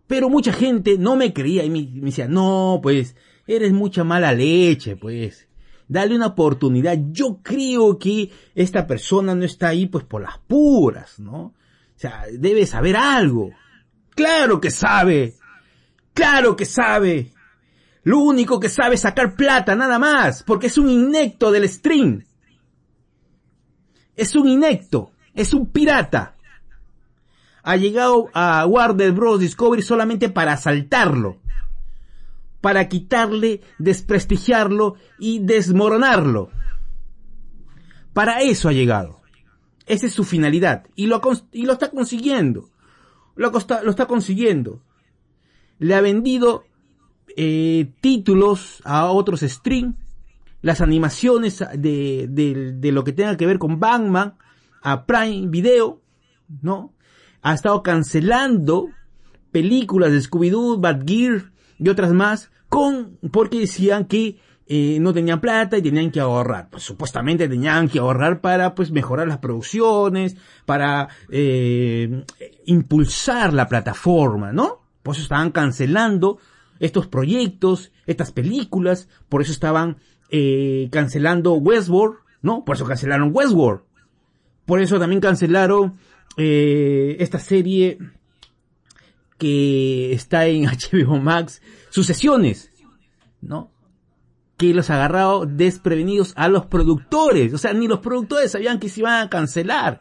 [0.07, 3.15] Pero mucha gente no me creía y me, decía, no, pues,
[3.45, 5.47] eres mucha mala leche, pues
[5.87, 6.97] dale una oportunidad.
[7.11, 11.39] Yo creo que esta persona no está ahí pues por las puras, ¿no?
[11.39, 11.53] O
[11.99, 13.51] sea, debe saber algo.
[14.15, 15.35] Claro que sabe.
[16.13, 17.31] Claro que sabe.
[18.03, 22.23] Lo único que sabe es sacar plata, nada más, porque es un inecto del stream.
[24.15, 26.36] Es un inecto, es un pirata.
[27.67, 29.39] Ha llegado a Warner Bros.
[29.39, 31.39] Discovery solamente para asaltarlo
[32.61, 36.49] para quitarle, desprestigiarlo y desmoronarlo.
[38.13, 39.21] Para eso ha llegado.
[39.85, 40.85] Esa es su finalidad.
[40.95, 41.21] Y lo,
[41.71, 42.69] está consiguiendo.
[43.35, 44.81] Lo, está consiguiendo.
[45.79, 46.65] Le ha vendido
[47.37, 49.95] eh, títulos a otros stream.
[50.61, 54.35] Las animaciones de, de, lo que tenga que ver con Batman
[54.81, 56.01] a Prime Video.
[56.61, 56.93] ¿No?
[57.41, 58.89] Ha estado cancelando
[59.51, 65.39] películas de Scooby-Doo, Bad Gear, y otras más con porque decían que eh, no tenían
[65.39, 66.69] plata y tenían que ahorrar.
[66.69, 72.25] Pues supuestamente tenían que ahorrar para pues mejorar las producciones, para eh,
[72.65, 74.81] impulsar la plataforma, ¿no?
[75.03, 76.39] Por eso estaban cancelando
[76.79, 79.97] estos proyectos, estas películas, por eso estaban
[80.29, 82.65] eh, cancelando Westworld, ¿no?
[82.65, 83.83] Por eso cancelaron Westworld.
[84.65, 85.95] Por eso también cancelaron
[86.37, 87.97] eh, esta serie
[89.37, 92.71] que está en HBO Max, Sucesiones,
[93.41, 93.71] ¿no?
[94.57, 97.53] Que los agarrado desprevenidos a los productores.
[97.53, 99.99] O sea, ni los productores sabían que se iban a cancelar.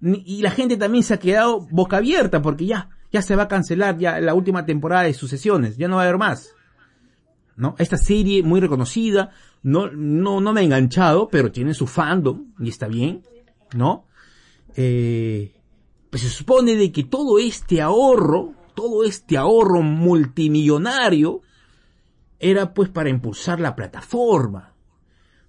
[0.00, 3.48] Y la gente también se ha quedado boca abierta porque ya, ya se va a
[3.48, 5.76] cancelar ya la última temporada de Sucesiones.
[5.76, 6.54] Ya no va a haber más.
[7.56, 7.74] ¿no?
[7.78, 9.30] Esta serie muy reconocida,
[9.62, 13.22] no, no, no me ha enganchado, pero tiene su fandom, y está bien,
[13.74, 14.06] ¿no?
[14.76, 15.54] Eh,
[16.10, 21.42] pues se supone de que todo este ahorro, todo este ahorro multimillonario,
[22.38, 24.74] era pues para impulsar la plataforma,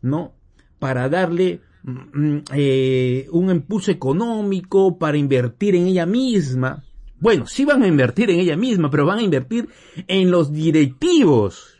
[0.01, 0.33] ¿no?
[0.79, 6.83] Para darle mm, eh, un impulso económico, para invertir en ella misma.
[7.19, 9.69] Bueno, sí van a invertir en ella misma, pero van a invertir
[10.07, 11.79] en los directivos.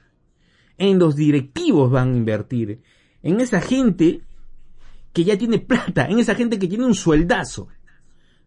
[0.78, 2.82] En los directivos van a invertir.
[3.22, 4.22] En esa gente
[5.14, 7.68] que ya tiene plata, en esa gente que tiene un sueldazo.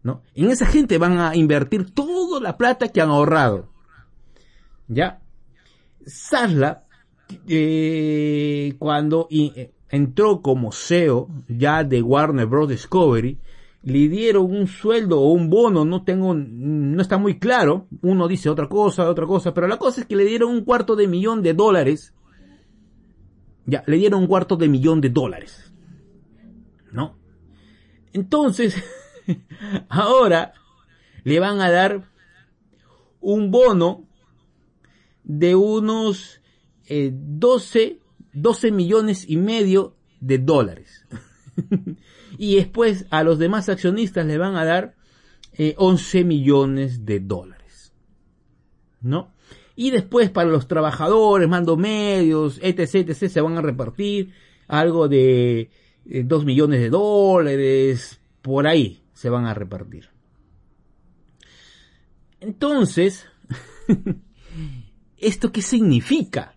[0.03, 0.21] ¿no?
[0.35, 3.69] En esa gente van a invertir toda la plata que han ahorrado.
[4.87, 5.21] ¿Ya?
[6.05, 6.85] Sasla,
[7.47, 12.69] eh, cuando eh, entró como CEO ya de Warner Bros.
[12.69, 13.39] Discovery,
[13.83, 18.49] le dieron un sueldo o un bono, no tengo, no está muy claro, uno dice
[18.49, 21.41] otra cosa, otra cosa, pero la cosa es que le dieron un cuarto de millón
[21.41, 22.13] de dólares,
[23.65, 25.66] ya, le dieron un cuarto de millón de dólares,
[26.97, 27.15] ¿no?
[28.11, 28.75] Entonces,
[29.89, 30.53] ahora
[31.23, 32.09] le van a dar
[33.21, 34.07] un bono
[35.23, 36.41] de unos
[36.87, 37.99] eh, 12,
[38.33, 41.05] 12 millones y medio de dólares.
[42.39, 44.95] y después a los demás accionistas le van a dar
[45.53, 47.93] eh, 11 millones de dólares.
[49.01, 49.35] ¿No?
[49.75, 54.33] Y después para los trabajadores, mando medios, etc, etc, se van a repartir
[54.67, 55.69] algo de
[56.09, 60.09] eh, 2 millones de dólares, por ahí se van a repartir.
[62.39, 63.25] Entonces,
[65.17, 66.53] ¿esto qué significa?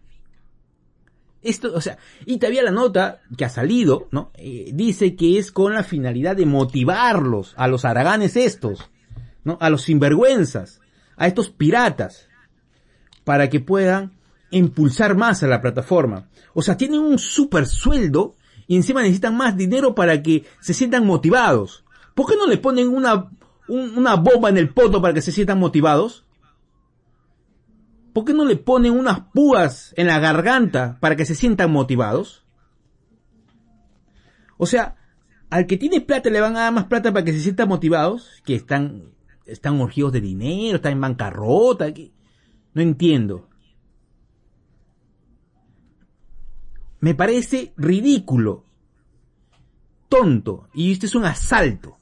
[1.43, 1.97] Esto, o sea,
[2.27, 4.31] y todavía la nota que ha salido, ¿no?
[4.35, 8.91] Eh, dice que es con la finalidad de motivarlos, a los haraganes estos,
[9.43, 9.57] ¿no?
[9.61, 10.81] A los sinvergüenzas,
[11.17, 12.29] a estos piratas,
[13.25, 14.13] para que puedan
[14.51, 16.29] impulsar más a la plataforma.
[16.53, 18.37] O sea, tienen un super sueldo
[18.71, 21.85] y encima necesitan más dinero para que se sientan motivados.
[22.15, 23.29] ¿Por qué no le ponen una,
[23.67, 26.25] un- una bomba en el poto para que se sientan motivados?
[28.13, 32.45] ¿Por qué no le ponen unas púas en la garganta para que se sientan motivados?
[34.57, 34.95] O sea,
[35.51, 38.41] al que tiene plata le van a dar más plata para que se sientan motivados,
[38.45, 39.15] que están,
[39.47, 41.87] están urgidos de dinero, están en bancarrota,
[42.75, 43.49] no entiendo.
[47.01, 48.65] Me parece ridículo,
[50.09, 51.97] tonto, y este es un asalto.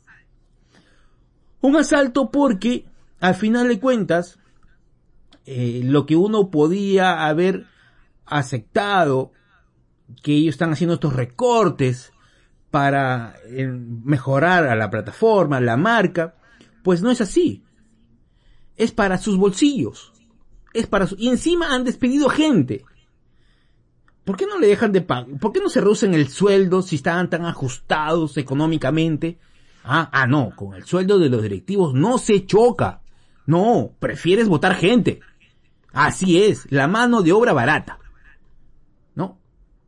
[1.60, 2.86] Un asalto porque,
[3.20, 4.38] al final de cuentas,
[5.46, 7.66] eh, lo que uno podía haber
[8.26, 9.32] aceptado,
[10.22, 12.12] que ellos están haciendo estos recortes
[12.70, 16.34] para eh, mejorar a la plataforma, la marca,
[16.82, 17.64] pues no es así.
[18.76, 20.12] Es para sus bolsillos.
[20.74, 21.16] Es para su...
[21.18, 22.84] Y encima han despedido gente.
[24.28, 25.38] ¿Por qué no le dejan de pagar?
[25.40, 29.38] ¿Por qué no se reducen el sueldo si estaban tan ajustados económicamente?
[29.82, 33.00] Ah, ah, no, con el sueldo de los directivos no se choca.
[33.46, 35.20] No, prefieres votar gente.
[35.94, 38.00] Así es, la mano de obra barata.
[39.14, 39.38] ¿No?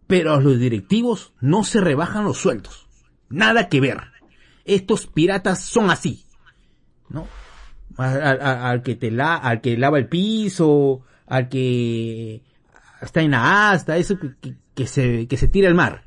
[0.06, 2.88] Pero los directivos no se rebajan los sueldos.
[3.28, 4.04] Nada que ver.
[4.64, 6.24] Estos piratas son así.
[7.10, 7.26] ¿No?
[7.98, 12.42] Al que te la, al que lava el piso, al que
[13.00, 16.04] está en la asta, eso que, que- que se, que se tira al mar.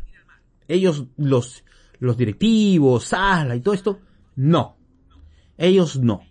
[0.68, 1.64] Ellos, los,
[2.00, 4.00] los directivos, Sala y todo esto,
[4.36, 4.78] no.
[5.58, 6.22] Ellos no.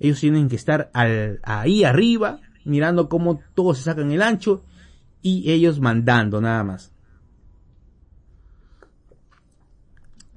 [0.00, 4.62] Ellos tienen que estar al- ahí arriba, mirando cómo todos se sacan el ancho
[5.22, 6.92] y ellos mandando nada más.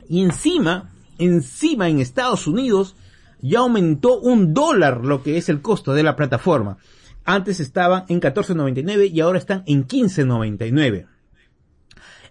[0.07, 2.95] Y encima, encima en Estados Unidos
[3.41, 6.77] ya aumentó un dólar lo que es el costo de la plataforma.
[7.23, 11.07] Antes estaban en 14.99 y ahora están en 15.99.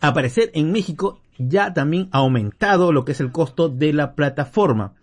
[0.01, 4.15] A parecer en México ya también ha aumentado lo que es el costo de la
[4.15, 4.95] plataforma.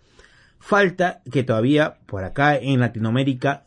[0.58, 3.64] Falta que todavía por acá en Latinoamérica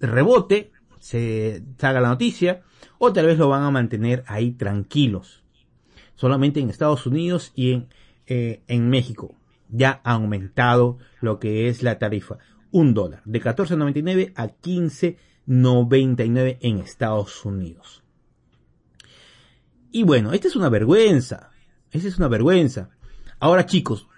[0.00, 2.62] rebote, se salga la noticia,
[2.98, 5.42] o tal vez lo van a mantener ahí tranquilos.
[6.14, 7.88] Solamente en Estados Unidos y en,
[8.26, 9.34] eh, en México.
[9.68, 12.38] Ya ha aumentado lo que es la tarifa.
[12.72, 13.22] Un dólar.
[13.24, 18.02] De 14.99 a 15.99 en Estados Unidos.
[19.92, 21.50] Y bueno, esta es una vergüenza.
[21.90, 22.90] Esta es una vergüenza.
[23.38, 24.08] Ahora chicos,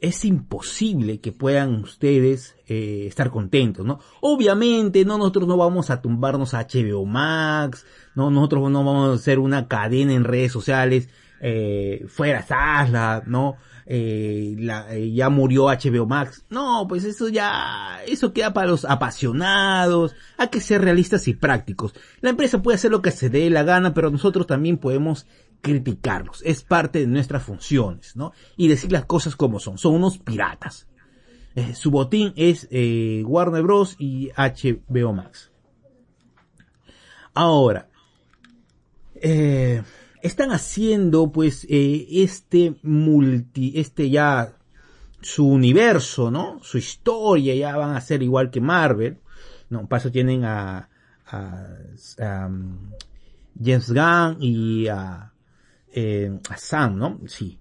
[0.00, 4.00] es imposible que puedan ustedes eh, estar contentos, ¿no?
[4.20, 9.14] Obviamente, no, nosotros no vamos a tumbarnos a HBO Max, no, nosotros no vamos a
[9.14, 11.08] hacer una cadena en redes sociales,
[11.40, 13.56] eh, fuera Sasla, ¿no?
[13.88, 16.44] Eh, la, eh, ya murió HBO Max.
[16.50, 20.14] No, pues eso ya, eso queda para los apasionados.
[20.36, 21.94] Hay que ser realistas y prácticos.
[22.20, 25.26] La empresa puede hacer lo que se dé la gana, pero nosotros también podemos
[25.60, 26.42] criticarlos.
[26.44, 28.32] Es parte de nuestras funciones, ¿no?
[28.56, 29.78] Y decir las cosas como son.
[29.78, 30.88] Son unos piratas.
[31.54, 33.96] Eh, su botín es eh, Warner Bros.
[33.98, 35.50] y HBO Max.
[37.32, 37.88] Ahora,
[39.14, 39.82] eh,
[40.26, 44.56] están haciendo pues eh, este multi, este ya
[45.20, 46.60] su universo, ¿no?
[46.62, 49.18] Su historia ya van a ser igual que Marvel.
[49.70, 50.88] No, paso tienen a,
[51.26, 51.66] a,
[52.20, 52.90] a um,
[53.60, 55.32] James Gunn y a,
[55.92, 57.20] eh, a Sam, ¿no?
[57.26, 57.58] Sí.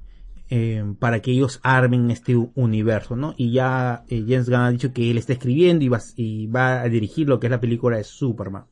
[0.50, 3.34] Eh, para que ellos armen este universo, ¿no?
[3.36, 6.90] Y ya James Gunn ha dicho que él está escribiendo y va, y va a
[6.90, 8.66] dirigir lo que es la película de Superman.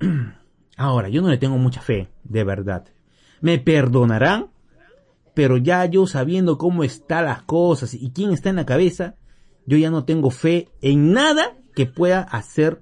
[0.78, 2.86] Ahora, yo no le tengo mucha fe, de verdad.
[3.40, 4.46] Me perdonarán,
[5.34, 9.16] pero ya yo sabiendo cómo están las cosas y quién está en la cabeza,
[9.66, 12.80] yo ya no tengo fe en nada que pueda hacer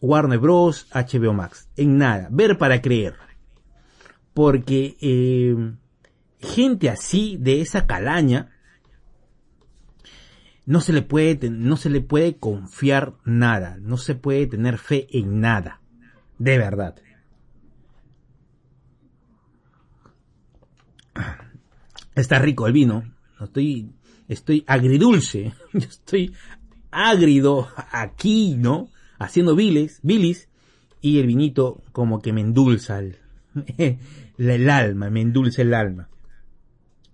[0.00, 1.68] Warner Bros, HBO Max.
[1.76, 2.26] En nada.
[2.30, 3.14] Ver para creer.
[4.34, 5.74] Porque eh,
[6.40, 8.50] gente así, de esa calaña,
[10.66, 13.78] no se le puede, no se le puede confiar nada.
[13.80, 15.80] No se puede tener fe en nada.
[16.38, 16.96] De verdad.
[22.14, 23.04] Está rico el vino.
[23.40, 23.92] Estoy,
[24.28, 25.52] estoy agridulce.
[25.72, 26.34] Yo estoy
[26.90, 28.88] agrido aquí, ¿no?
[29.18, 30.48] Haciendo bilis, bilis.
[31.00, 33.18] Y el vinito como que me endulza el,
[34.38, 36.08] el alma, me endulza el alma.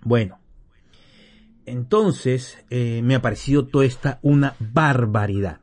[0.02, 0.38] Bueno.
[1.66, 5.60] Entonces, eh, me ha parecido toda esta una barbaridad.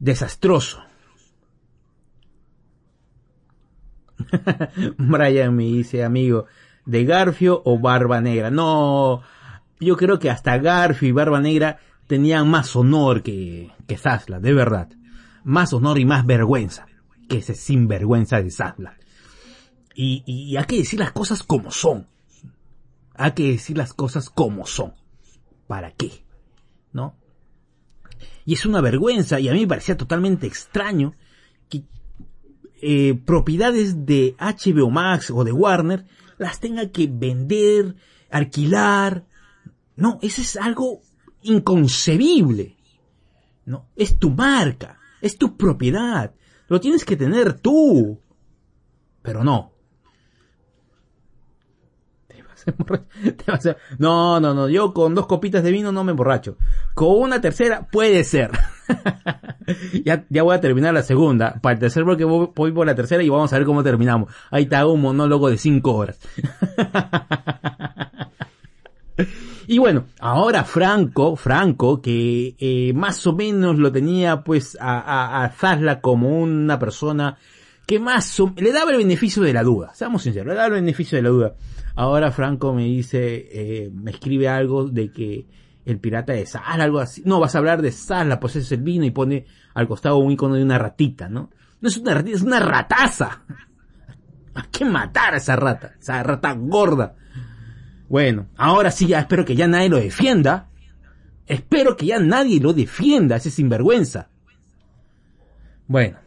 [0.00, 0.82] Desastroso.
[4.98, 6.46] Brian me dice, amigo,
[6.84, 8.50] de Garfio o Barba Negra.
[8.50, 9.22] No,
[9.80, 14.52] yo creo que hasta Garfio y Barba Negra tenían más honor que, que Zasla, de
[14.52, 14.88] verdad.
[15.44, 16.86] Más honor y más vergüenza
[17.28, 18.96] que ese sinvergüenza de Zasla.
[19.94, 22.06] Y, y, hay que decir las cosas como son.
[23.14, 24.94] Hay que decir las cosas como son.
[25.66, 26.24] ¿Para qué?
[26.92, 27.16] ¿No?
[28.44, 31.14] Y es una vergüenza, y a mí me parecía totalmente extraño
[31.68, 31.84] que
[32.80, 36.04] eh, propiedades de HBO Max o de Warner
[36.42, 37.96] las tenga que vender,
[38.30, 39.24] alquilar.
[39.96, 41.00] No, eso es algo
[41.42, 42.76] inconcebible.
[43.64, 46.34] No, es tu marca, es tu propiedad.
[46.68, 48.20] Lo tienes que tener tú.
[49.22, 49.72] Pero no.
[52.26, 52.51] Te vas a emborrachar- te vas a-
[53.98, 54.68] No, no, no.
[54.68, 56.56] Yo con dos copitas de vino no me emborracho.
[56.94, 58.50] Con una tercera puede ser.
[60.04, 61.58] ya, ya voy a terminar la segunda.
[61.60, 64.32] Para el tercer bloque voy, por la tercera y vamos a ver cómo terminamos.
[64.50, 66.18] Ahí está un monólogo de cinco horas.
[69.68, 75.44] Y bueno, ahora Franco, Franco, que eh, más o menos lo tenía pues a, a,
[75.44, 77.38] a como una persona
[77.86, 80.82] que más o, le daba el beneficio de la duda, seamos sinceros, le daba el
[80.82, 81.54] beneficio de la duda.
[81.94, 85.46] Ahora Franco me dice, eh, me escribe algo de que
[85.84, 87.22] el pirata de Zasla, algo así.
[87.24, 90.16] No, vas a hablar de Zasla, pues ese es el vino y pone al costado
[90.18, 91.50] un icono de una ratita, ¿no?
[91.80, 93.42] No es una ratita, es una rataza.
[94.54, 97.14] Hay que matar a esa rata, esa rata gorda.
[98.08, 100.68] Bueno, ahora sí ya espero que ya nadie lo defienda.
[101.46, 104.28] Espero que ya nadie lo defienda, ese sinvergüenza.
[105.86, 106.18] Bueno,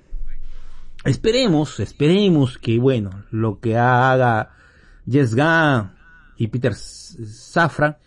[1.06, 4.52] esperemos, esperemos que, bueno, lo que haga
[5.10, 5.92] Jess Gunn
[6.38, 7.98] y Peter Safran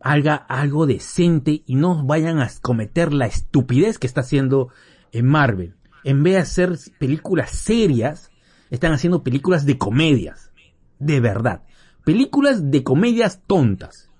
[0.00, 4.68] haga algo decente y no vayan a cometer la estupidez que está haciendo
[5.12, 5.76] en Marvel.
[6.04, 8.30] En vez de hacer películas serias,
[8.70, 10.50] están haciendo películas de comedias.
[10.98, 11.62] De verdad.
[12.04, 14.10] Películas de comedias tontas.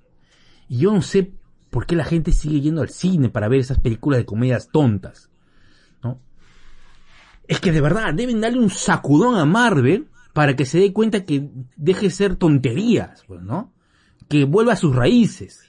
[0.69, 1.33] Y yo no sé
[1.71, 5.32] por qué la gente sigue yendo al cine para ver esas películas de comedias tontas.
[7.53, 11.27] Es que de verdad deben darle un sacudón a Marvel para que se dé cuenta
[11.27, 13.75] que deje de ser tonterías, pues, ¿no?
[14.27, 15.69] Que vuelva a sus raíces.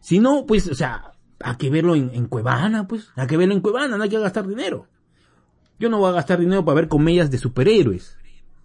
[0.00, 3.10] Si no, pues, o sea, hay que verlo en, en Cuevana, pues.
[3.14, 4.86] Hay que verlo en Cuevana, no hay que gastar dinero.
[5.78, 8.16] Yo no voy a gastar dinero para ver comedias de superhéroes.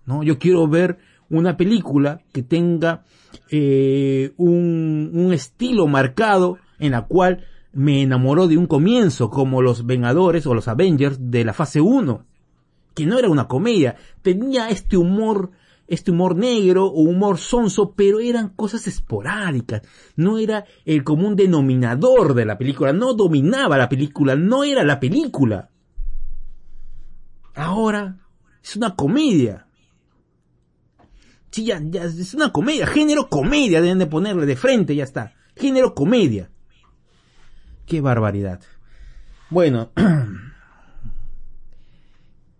[0.06, 0.24] ¿no?
[0.24, 1.00] Yo quiero ver
[1.30, 3.04] una película que tenga
[3.50, 7.44] eh, un, un estilo marcado en la cual
[7.74, 12.26] me enamoró de un comienzo, como los Vengadores o los Avengers de la fase 1,
[12.94, 15.52] que no era una comedia, tenía este humor,
[15.88, 19.82] este humor negro o humor sonso, pero eran cosas esporádicas,
[20.16, 25.00] no era el común denominador de la película, no dominaba la película, no era la
[25.00, 25.72] película.
[27.56, 28.20] Ahora
[28.64, 29.68] es una comedia.
[31.50, 35.34] Sí, ya, ya, es una comedia, género comedia, deben de ponerle de frente, ya está.
[35.56, 36.50] Género comedia.
[37.86, 38.62] Qué barbaridad.
[39.50, 39.92] Bueno.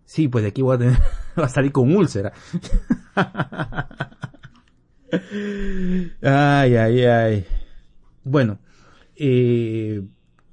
[0.06, 0.96] Sí, pues de aquí voy a tener,
[1.40, 2.32] va a salir con úlcera.
[6.22, 7.46] Ay, ay, ay.
[8.24, 8.58] Bueno,
[9.16, 10.02] eh,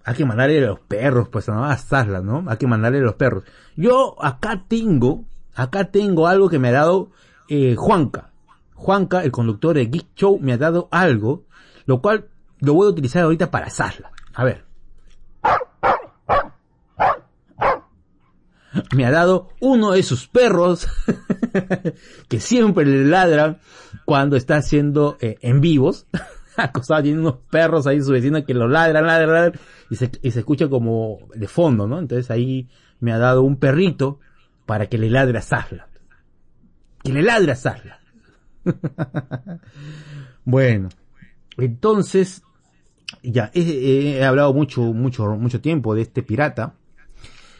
[0.03, 2.43] hay que mandarle a los perros, pues no a Sasla, ¿no?
[2.47, 3.43] Hay que mandarle a los perros.
[3.75, 7.11] Yo acá tengo, acá tengo algo que me ha dado
[7.49, 8.31] eh, Juanca.
[8.75, 11.45] Juanca, el conductor de Geek Show, me ha dado algo,
[11.85, 14.11] lo cual lo voy a utilizar ahorita para Sasla.
[14.33, 14.65] A ver.
[18.95, 20.87] Me ha dado uno de sus perros
[22.29, 23.59] que siempre le ladran
[24.05, 26.07] cuando está haciendo eh, en vivos.
[26.57, 29.59] Acostado tiene unos perros ahí su vecino que lo ladran, ladran, ladran
[29.89, 31.99] y se, y se escucha como de fondo, ¿no?
[31.99, 32.69] Entonces ahí
[32.99, 34.19] me ha dado un perrito
[34.65, 35.87] para que le ladre a Sasla.
[37.03, 37.99] Que le ladre a Sasla.
[40.45, 40.89] bueno,
[41.57, 42.43] entonces
[43.23, 46.75] ya he, hablado mucho, mucho, mucho tiempo de este pirata.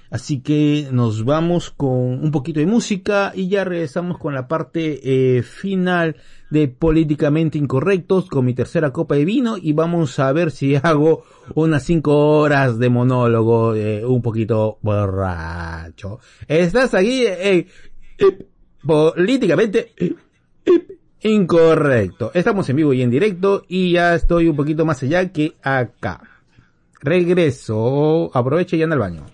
[0.09, 4.99] Así que nos vamos con un poquito de música y ya regresamos con la parte
[5.38, 6.18] eh, final
[6.49, 11.24] de Políticamente Incorrectos con mi tercera copa de vino y vamos a ver si hago
[11.55, 16.20] unas cinco horas de monólogo eh, un poquito borracho.
[16.45, 17.68] Estás aquí eh,
[18.86, 19.93] Políticamente
[21.24, 22.32] Incorrecto.
[22.34, 26.22] Estamos en vivo y en directo y ya estoy un poquito más allá que acá.
[26.99, 28.32] Regreso.
[28.34, 29.26] Aproveche y anda al baño.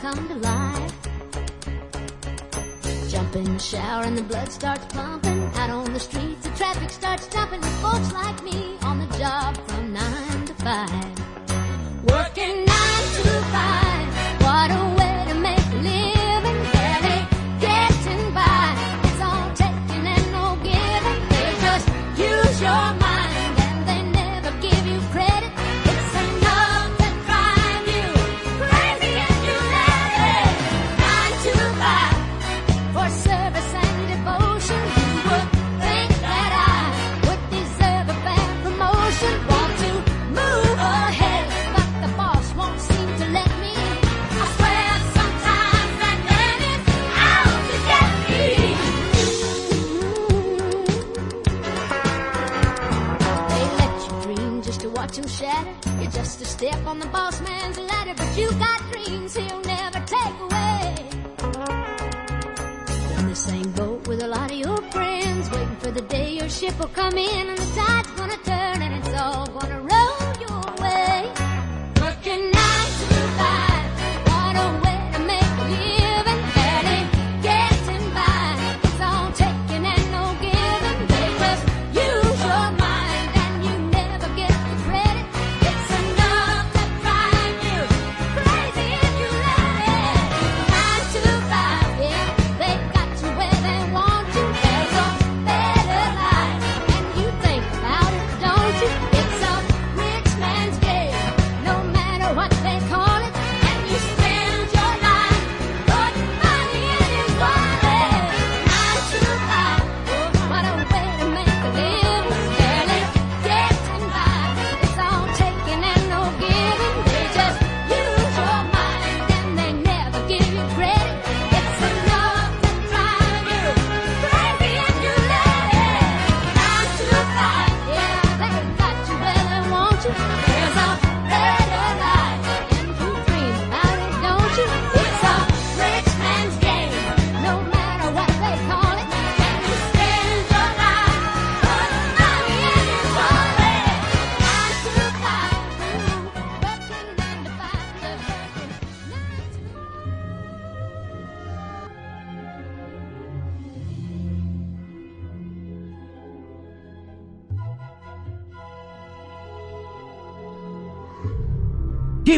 [0.00, 0.94] Come to life.
[3.10, 5.42] Jump in the shower and the blood starts pumping.
[5.56, 8.69] Out on the streets, the traffic starts jumping with folks like me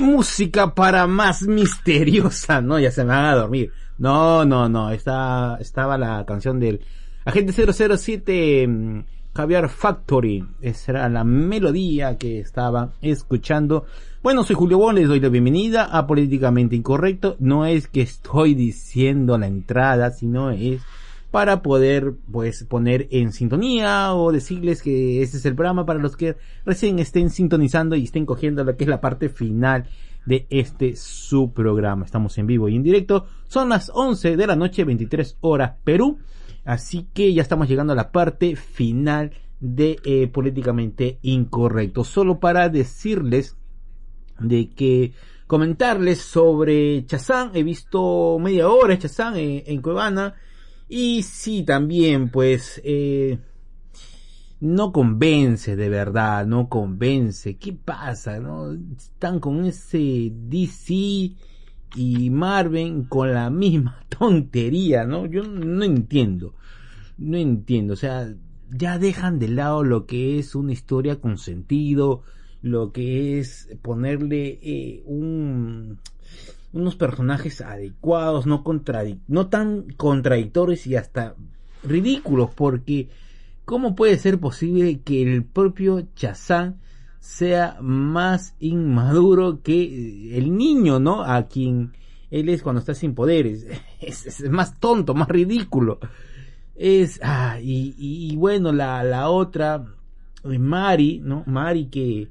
[0.02, 2.60] música para más misteriosa?
[2.60, 3.72] No, ya se me van a dormir.
[3.98, 4.90] No, no, no.
[4.90, 6.80] Está, estaba la canción del
[7.24, 10.44] Agente 007 mm, Javier Factory.
[10.60, 13.86] Esa era la melodía que estaba escuchando.
[14.22, 17.36] Bueno, soy Julio Bon, les doy la bienvenida a Políticamente Incorrecto.
[17.38, 20.82] No es que estoy diciendo la entrada, sino es
[21.32, 26.14] para poder pues poner en sintonía o decirles que este es el programa para los
[26.14, 29.88] que recién estén sintonizando y estén cogiendo lo que es la parte final
[30.26, 32.04] de este su programa.
[32.04, 33.24] Estamos en vivo y en directo.
[33.48, 36.18] Son las 11 de la noche, 23 horas Perú.
[36.66, 42.04] Así que ya estamos llegando a la parte final de eh, políticamente incorrecto.
[42.04, 43.56] Solo para decirles
[44.38, 45.14] de que
[45.46, 47.52] comentarles sobre Chazán.
[47.54, 50.34] He visto media hora Chazán en, en Cuevana.
[50.94, 53.38] Y sí, también, pues, eh,
[54.60, 57.56] no convence de verdad, no convence.
[57.56, 58.38] ¿Qué pasa?
[58.40, 58.74] No?
[58.74, 60.92] Están con ese DC
[61.96, 65.24] y Marvel con la misma tontería, ¿no?
[65.24, 66.56] Yo no entiendo.
[67.16, 67.94] No entiendo.
[67.94, 68.30] O sea,
[68.68, 72.22] ya dejan de lado lo que es una historia con sentido,
[72.60, 76.00] lo que es ponerle eh, un
[76.72, 81.34] unos personajes adecuados, no contradic no tan contradictorios y hasta
[81.82, 83.08] ridículos, porque
[83.64, 86.80] ¿cómo puede ser posible que el propio Chazán
[87.20, 91.22] sea más inmaduro que el niño, ¿no?
[91.22, 91.92] A quien
[92.32, 93.66] él es cuando está sin poderes.
[94.00, 96.00] Es, más tonto, más ridículo.
[96.74, 99.84] Es, ah, y, y, y bueno, la, la otra,
[100.42, 101.44] Mari, ¿no?
[101.46, 102.28] Mari que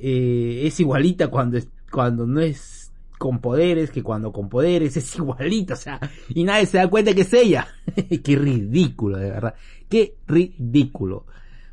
[0.00, 2.83] eh, es igualita cuando, es, cuando no es
[3.24, 5.98] con poderes que cuando con poderes es igualito, o sea,
[6.28, 7.66] y nadie se da cuenta que es ella.
[8.22, 9.54] Qué ridículo, de verdad.
[9.88, 11.24] Qué ridículo.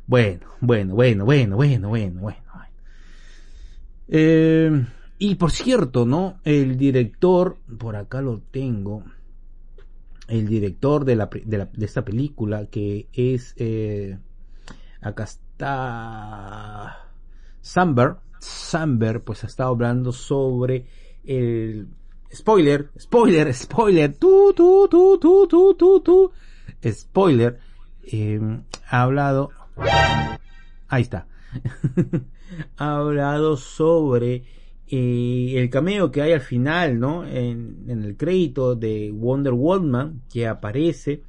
[0.06, 2.38] Bueno, bueno, bueno, bueno, bueno, bueno, bueno.
[4.08, 4.86] Eh,
[5.18, 6.40] y por cierto, ¿no?
[6.42, 9.04] El director, por acá lo tengo,
[10.28, 14.18] el director de, la, de, la, de esta película, que es, eh,
[15.02, 17.10] acá está,
[17.60, 20.86] Samber, Samber, pues ha estado hablando sobre
[21.24, 21.88] el
[22.32, 26.32] spoiler, spoiler, spoiler, tú, tú, tú, tú, tú, tú, tú,
[26.90, 27.58] spoiler,
[28.04, 28.40] eh,
[28.88, 29.50] ha hablado,
[30.88, 31.26] ahí está,
[32.76, 34.44] ha hablado sobre
[34.88, 37.24] eh, el cameo que hay al final, ¿no?
[37.26, 41.22] En, en el crédito de Wonder Woman que aparece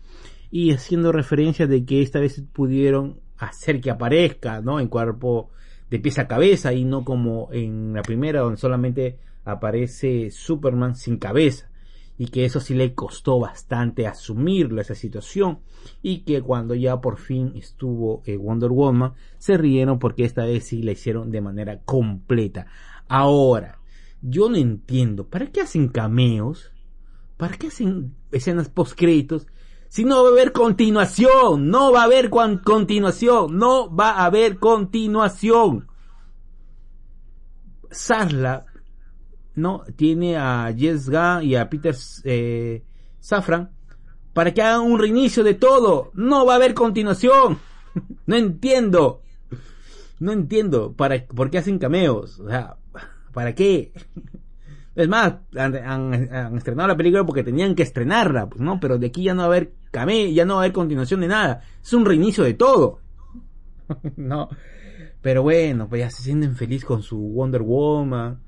[0.51, 4.79] y haciendo referencia de que esta vez pudieron hacer que aparezca, ¿no?
[4.79, 5.49] En cuerpo
[5.89, 11.17] de pies a cabeza y no como en la primera donde solamente aparece Superman sin
[11.17, 11.69] cabeza
[12.17, 15.59] y que eso sí le costó bastante asumirlo esa situación
[16.01, 20.65] y que cuando ya por fin estuvo eh, Wonder Woman se rieron porque esta vez
[20.65, 22.67] sí la hicieron de manera completa.
[23.07, 23.79] Ahora,
[24.21, 26.71] yo no entiendo, ¿para qué hacen cameos?
[27.37, 29.47] ¿Para qué hacen escenas post créditos?
[29.89, 34.57] Si no va a haber continuación, no va a haber continuación, no va a haber
[34.57, 35.87] continuación.
[37.91, 38.65] Sarla,
[39.55, 39.83] ¿no?
[39.95, 42.83] Tiene a Jess Gunn y a Peter eh,
[43.19, 43.71] Safran
[44.33, 46.11] para que hagan un reinicio de todo.
[46.13, 47.59] No va a haber continuación.
[48.25, 49.21] no entiendo.
[50.19, 52.39] No entiendo para, por qué hacen cameos.
[52.39, 52.77] O sea,
[53.31, 53.93] ¿para qué?
[54.95, 58.79] Es más, han estrenado la película porque tenían que estrenarla, pues, ¿no?
[58.79, 61.21] Pero de aquí ya no va a haber cameo, ya no va a haber continuación
[61.21, 61.63] de nada.
[61.81, 62.99] Es un reinicio de todo.
[64.17, 64.49] no.
[65.19, 68.39] Pero bueno, pues ya se sienten feliz con su Wonder Woman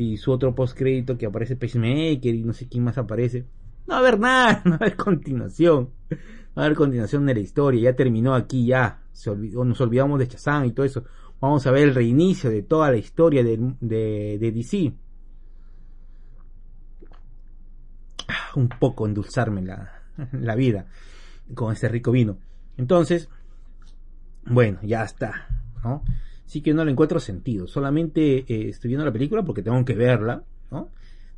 [0.00, 3.44] y su otro post crédito que aparece Pacemaker y no sé quién más aparece.
[3.86, 5.90] No va a haber nada, no va a haber continuación.
[6.10, 6.16] No
[6.56, 9.02] va a haber continuación de la historia, ya terminó aquí ya.
[9.26, 11.04] Nos olvidamos de Shazam y todo eso.
[11.38, 14.94] Vamos a ver el reinicio de toda la historia de, de, de DC.
[18.26, 20.86] Ah, Un poco endulzarme la, la vida
[21.54, 22.38] con este rico vino.
[22.78, 23.28] Entonces,
[24.46, 25.46] bueno, ya está,
[25.84, 26.02] ¿no?
[26.50, 27.68] Sí que no le encuentro sentido.
[27.68, 30.42] Solamente eh, estoy viendo la película porque tengo que verla,
[30.72, 30.88] ¿no?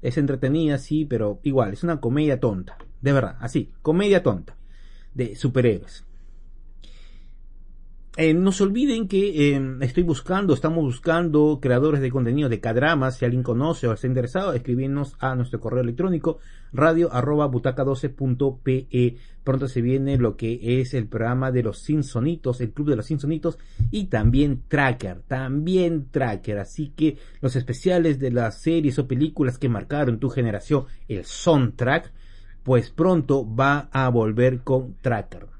[0.00, 2.78] Es entretenida, sí, pero igual, es una comedia tonta.
[3.02, 4.56] De verdad, así, comedia tonta.
[5.12, 6.06] De superhéroes.
[8.18, 13.16] Eh, no se olviden que eh, estoy buscando, estamos buscando creadores de contenido de K-dramas.
[13.16, 16.38] Si alguien conoce o está interesado, escribirnos a nuestro correo electrónico
[16.74, 19.16] radio arroba butaca12.pe.
[19.42, 23.06] Pronto se viene lo que es el programa de los Simpsonitos, el club de los
[23.06, 23.58] Simpsonitos
[23.90, 26.58] y también Tracker, también Tracker.
[26.58, 32.12] Así que los especiales de las series o películas que marcaron tu generación, el soundtrack,
[32.62, 35.51] pues pronto va a volver con Tracker.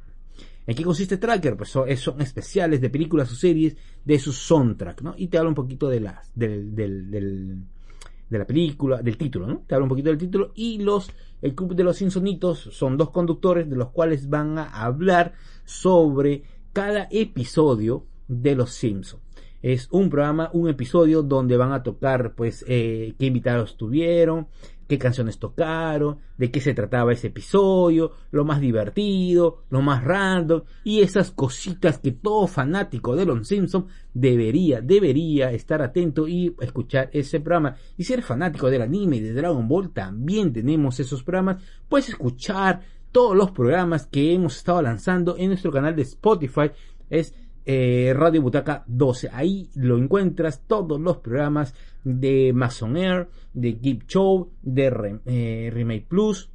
[0.67, 1.57] ¿En qué consiste Tracker?
[1.57, 5.15] Pues son, es- son especiales de películas o series de su soundtrack, ¿no?
[5.17, 9.63] Y te habla un poquito de las, del, de la película, del título, ¿no?
[9.67, 11.11] Te habla un poquito del título y los,
[11.43, 15.35] el club de los Simpsonitos son dos conductores de los cuales van a hablar
[15.65, 19.23] sobre cada episodio de los Simpsons.
[19.61, 24.49] Es un programa, un episodio donde van a tocar, pues, eh, qué invitados tuvieron,
[24.93, 30.65] qué canciones tocaron, de qué se trataba ese episodio, lo más divertido, lo más random
[30.85, 37.09] y esas cositas que todo fanático de los Simpsons debería, debería estar atento y escuchar
[37.15, 37.75] ese programa.
[37.97, 41.63] Y si eres fanático del anime y de Dragon Ball, también tenemos esos programas.
[41.89, 42.83] Puedes escuchar
[43.13, 46.71] todos los programas que hemos estado lanzando en nuestro canal de Spotify.
[47.09, 47.33] Es
[47.65, 49.31] eh, Radio Butaca 12.
[49.33, 55.71] Ahí lo encuentras todos los programas de Mason Air, de Geek Show, de Re- eh,
[55.73, 56.51] Remake Plus,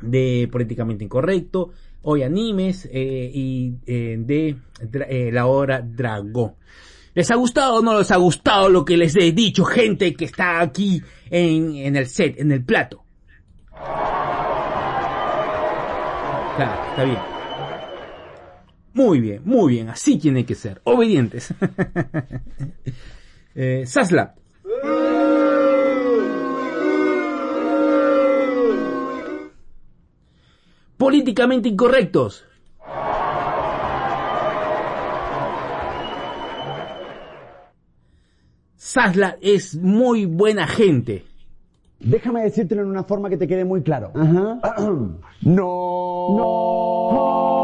[0.00, 1.70] de Políticamente Incorrecto,
[2.02, 4.56] Hoy Animes eh, y eh, de
[5.08, 6.54] eh, La Hora Dragón.
[7.14, 10.24] ¿Les ha gustado o no les ha gustado lo que les he dicho, gente que
[10.24, 13.04] está aquí en, en el set, en el plato?
[16.56, 17.18] Claro, está bien.
[18.94, 20.80] Muy bien, muy bien, así tiene que ser.
[20.84, 21.54] Obedientes.
[23.54, 24.34] eh, Sasla.
[30.96, 32.44] Políticamente incorrectos.
[38.76, 41.24] Sasla es muy buena gente.
[41.98, 44.12] Déjame decírtelo en una forma que te quede muy claro.
[44.14, 44.60] Ajá.
[44.80, 45.18] no.
[46.36, 47.61] No.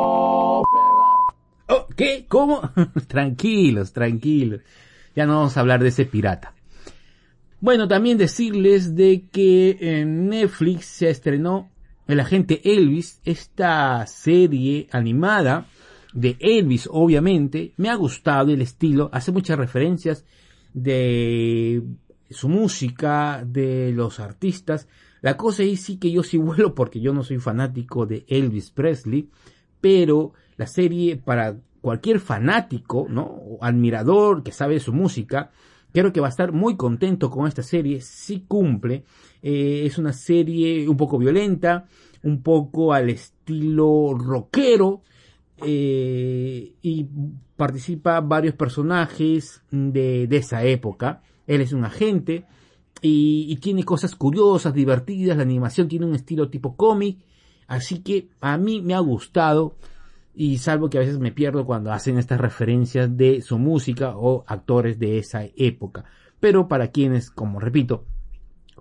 [1.98, 2.26] ¿Qué?
[2.28, 2.60] ¿Cómo?
[3.08, 4.60] tranquilos, tranquilos.
[5.16, 6.54] Ya no vamos a hablar de ese pirata.
[7.60, 11.72] Bueno, también decirles de que en Netflix se estrenó
[12.06, 15.66] El agente Elvis, esta serie animada
[16.14, 17.72] de Elvis, obviamente.
[17.76, 20.24] Me ha gustado el estilo, hace muchas referencias
[20.72, 21.82] de
[22.30, 24.86] su música, de los artistas.
[25.20, 28.70] La cosa es sí que yo sí vuelo porque yo no soy fanático de Elvis
[28.70, 29.30] Presley,
[29.80, 31.56] pero la serie para
[31.88, 33.22] cualquier fanático, ¿no?
[33.22, 35.50] O admirador que sabe su música,
[35.90, 39.04] creo que va a estar muy contento con esta serie, si cumple.
[39.42, 41.86] Eh, es una serie un poco violenta,
[42.22, 45.00] un poco al estilo rockero,
[45.64, 47.06] eh, y
[47.56, 51.22] participa varios personajes de, de esa época.
[51.46, 52.44] Él es un agente
[53.00, 57.16] y, y tiene cosas curiosas, divertidas, la animación tiene un estilo tipo cómic,
[57.66, 59.76] así que a mí me ha gustado
[60.40, 64.44] y salvo que a veces me pierdo cuando hacen estas referencias de su música o
[64.46, 66.04] actores de esa época.
[66.38, 68.04] Pero para quienes, como repito,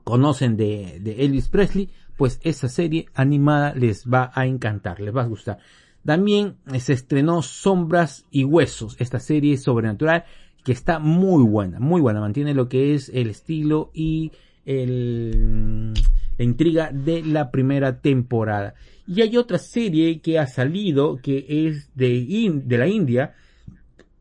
[0.03, 5.27] conocen de, Elvis Presley, pues esa serie animada les va a encantar, les va a
[5.27, 5.57] gustar.
[6.05, 10.25] También se estrenó Sombras y Huesos, esta serie sobrenatural
[10.63, 14.31] que está muy buena, muy buena, mantiene lo que es el estilo y
[14.63, 15.93] el,
[16.37, 18.75] la intriga de la primera temporada.
[19.07, 23.35] Y hay otra serie que ha salido que es de, de la India,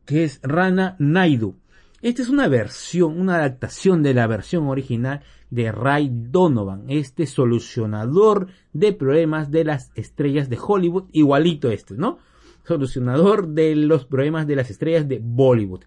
[0.05, 1.55] que es Rana Naidu.
[2.01, 8.47] Esta es una versión, una adaptación de la versión original de Ray Donovan, este solucionador
[8.73, 12.19] de problemas de las estrellas de Hollywood, igualito este, ¿no?
[12.65, 15.85] Solucionador de los problemas de las estrellas de Bollywood.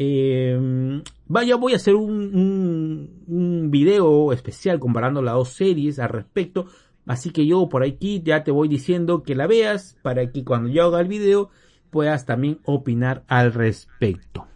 [0.00, 6.10] Eh, vaya, voy a hacer un, un, un video especial comparando las dos series al
[6.10, 6.66] respecto.
[7.04, 10.68] Así que yo por aquí ya te voy diciendo que la veas para que cuando
[10.68, 11.50] yo haga el video
[11.90, 14.46] puedas también opinar al respecto.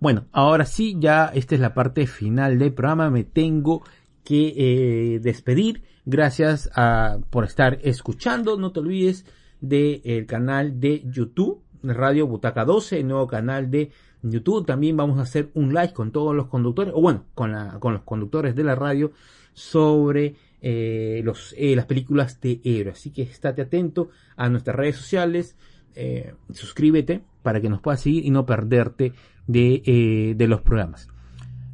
[0.00, 3.10] Bueno, ahora sí, ya esta es la parte final del programa.
[3.10, 3.84] Me tengo
[4.24, 5.82] que eh, despedir.
[6.04, 8.56] Gracias a, por estar escuchando.
[8.56, 9.24] No te olvides
[9.60, 11.62] del canal de YouTube,
[11.92, 13.90] Radio Butaca 12, el nuevo canal de
[14.22, 14.66] YouTube.
[14.66, 17.92] También vamos a hacer un live con todos los conductores, o bueno, con, la, con
[17.92, 19.12] los conductores de la radio
[19.52, 21.24] sobre eh,
[21.56, 22.98] eh, las películas de héroes.
[22.98, 25.56] Así que estate atento a nuestras redes sociales.
[25.94, 29.12] eh, suscríbete para que nos puedas seguir y no perderte
[29.46, 31.08] de, de los programas.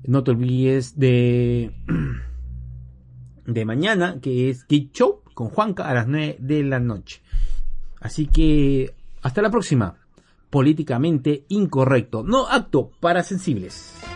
[0.04, 1.72] No te olvides de,
[3.46, 7.22] de mañana, que es Geek Show con Juanca a las 9 de la noche.
[8.00, 9.99] Así que hasta la próxima.
[10.50, 14.09] Políticamente incorrecto, no apto para sensibles.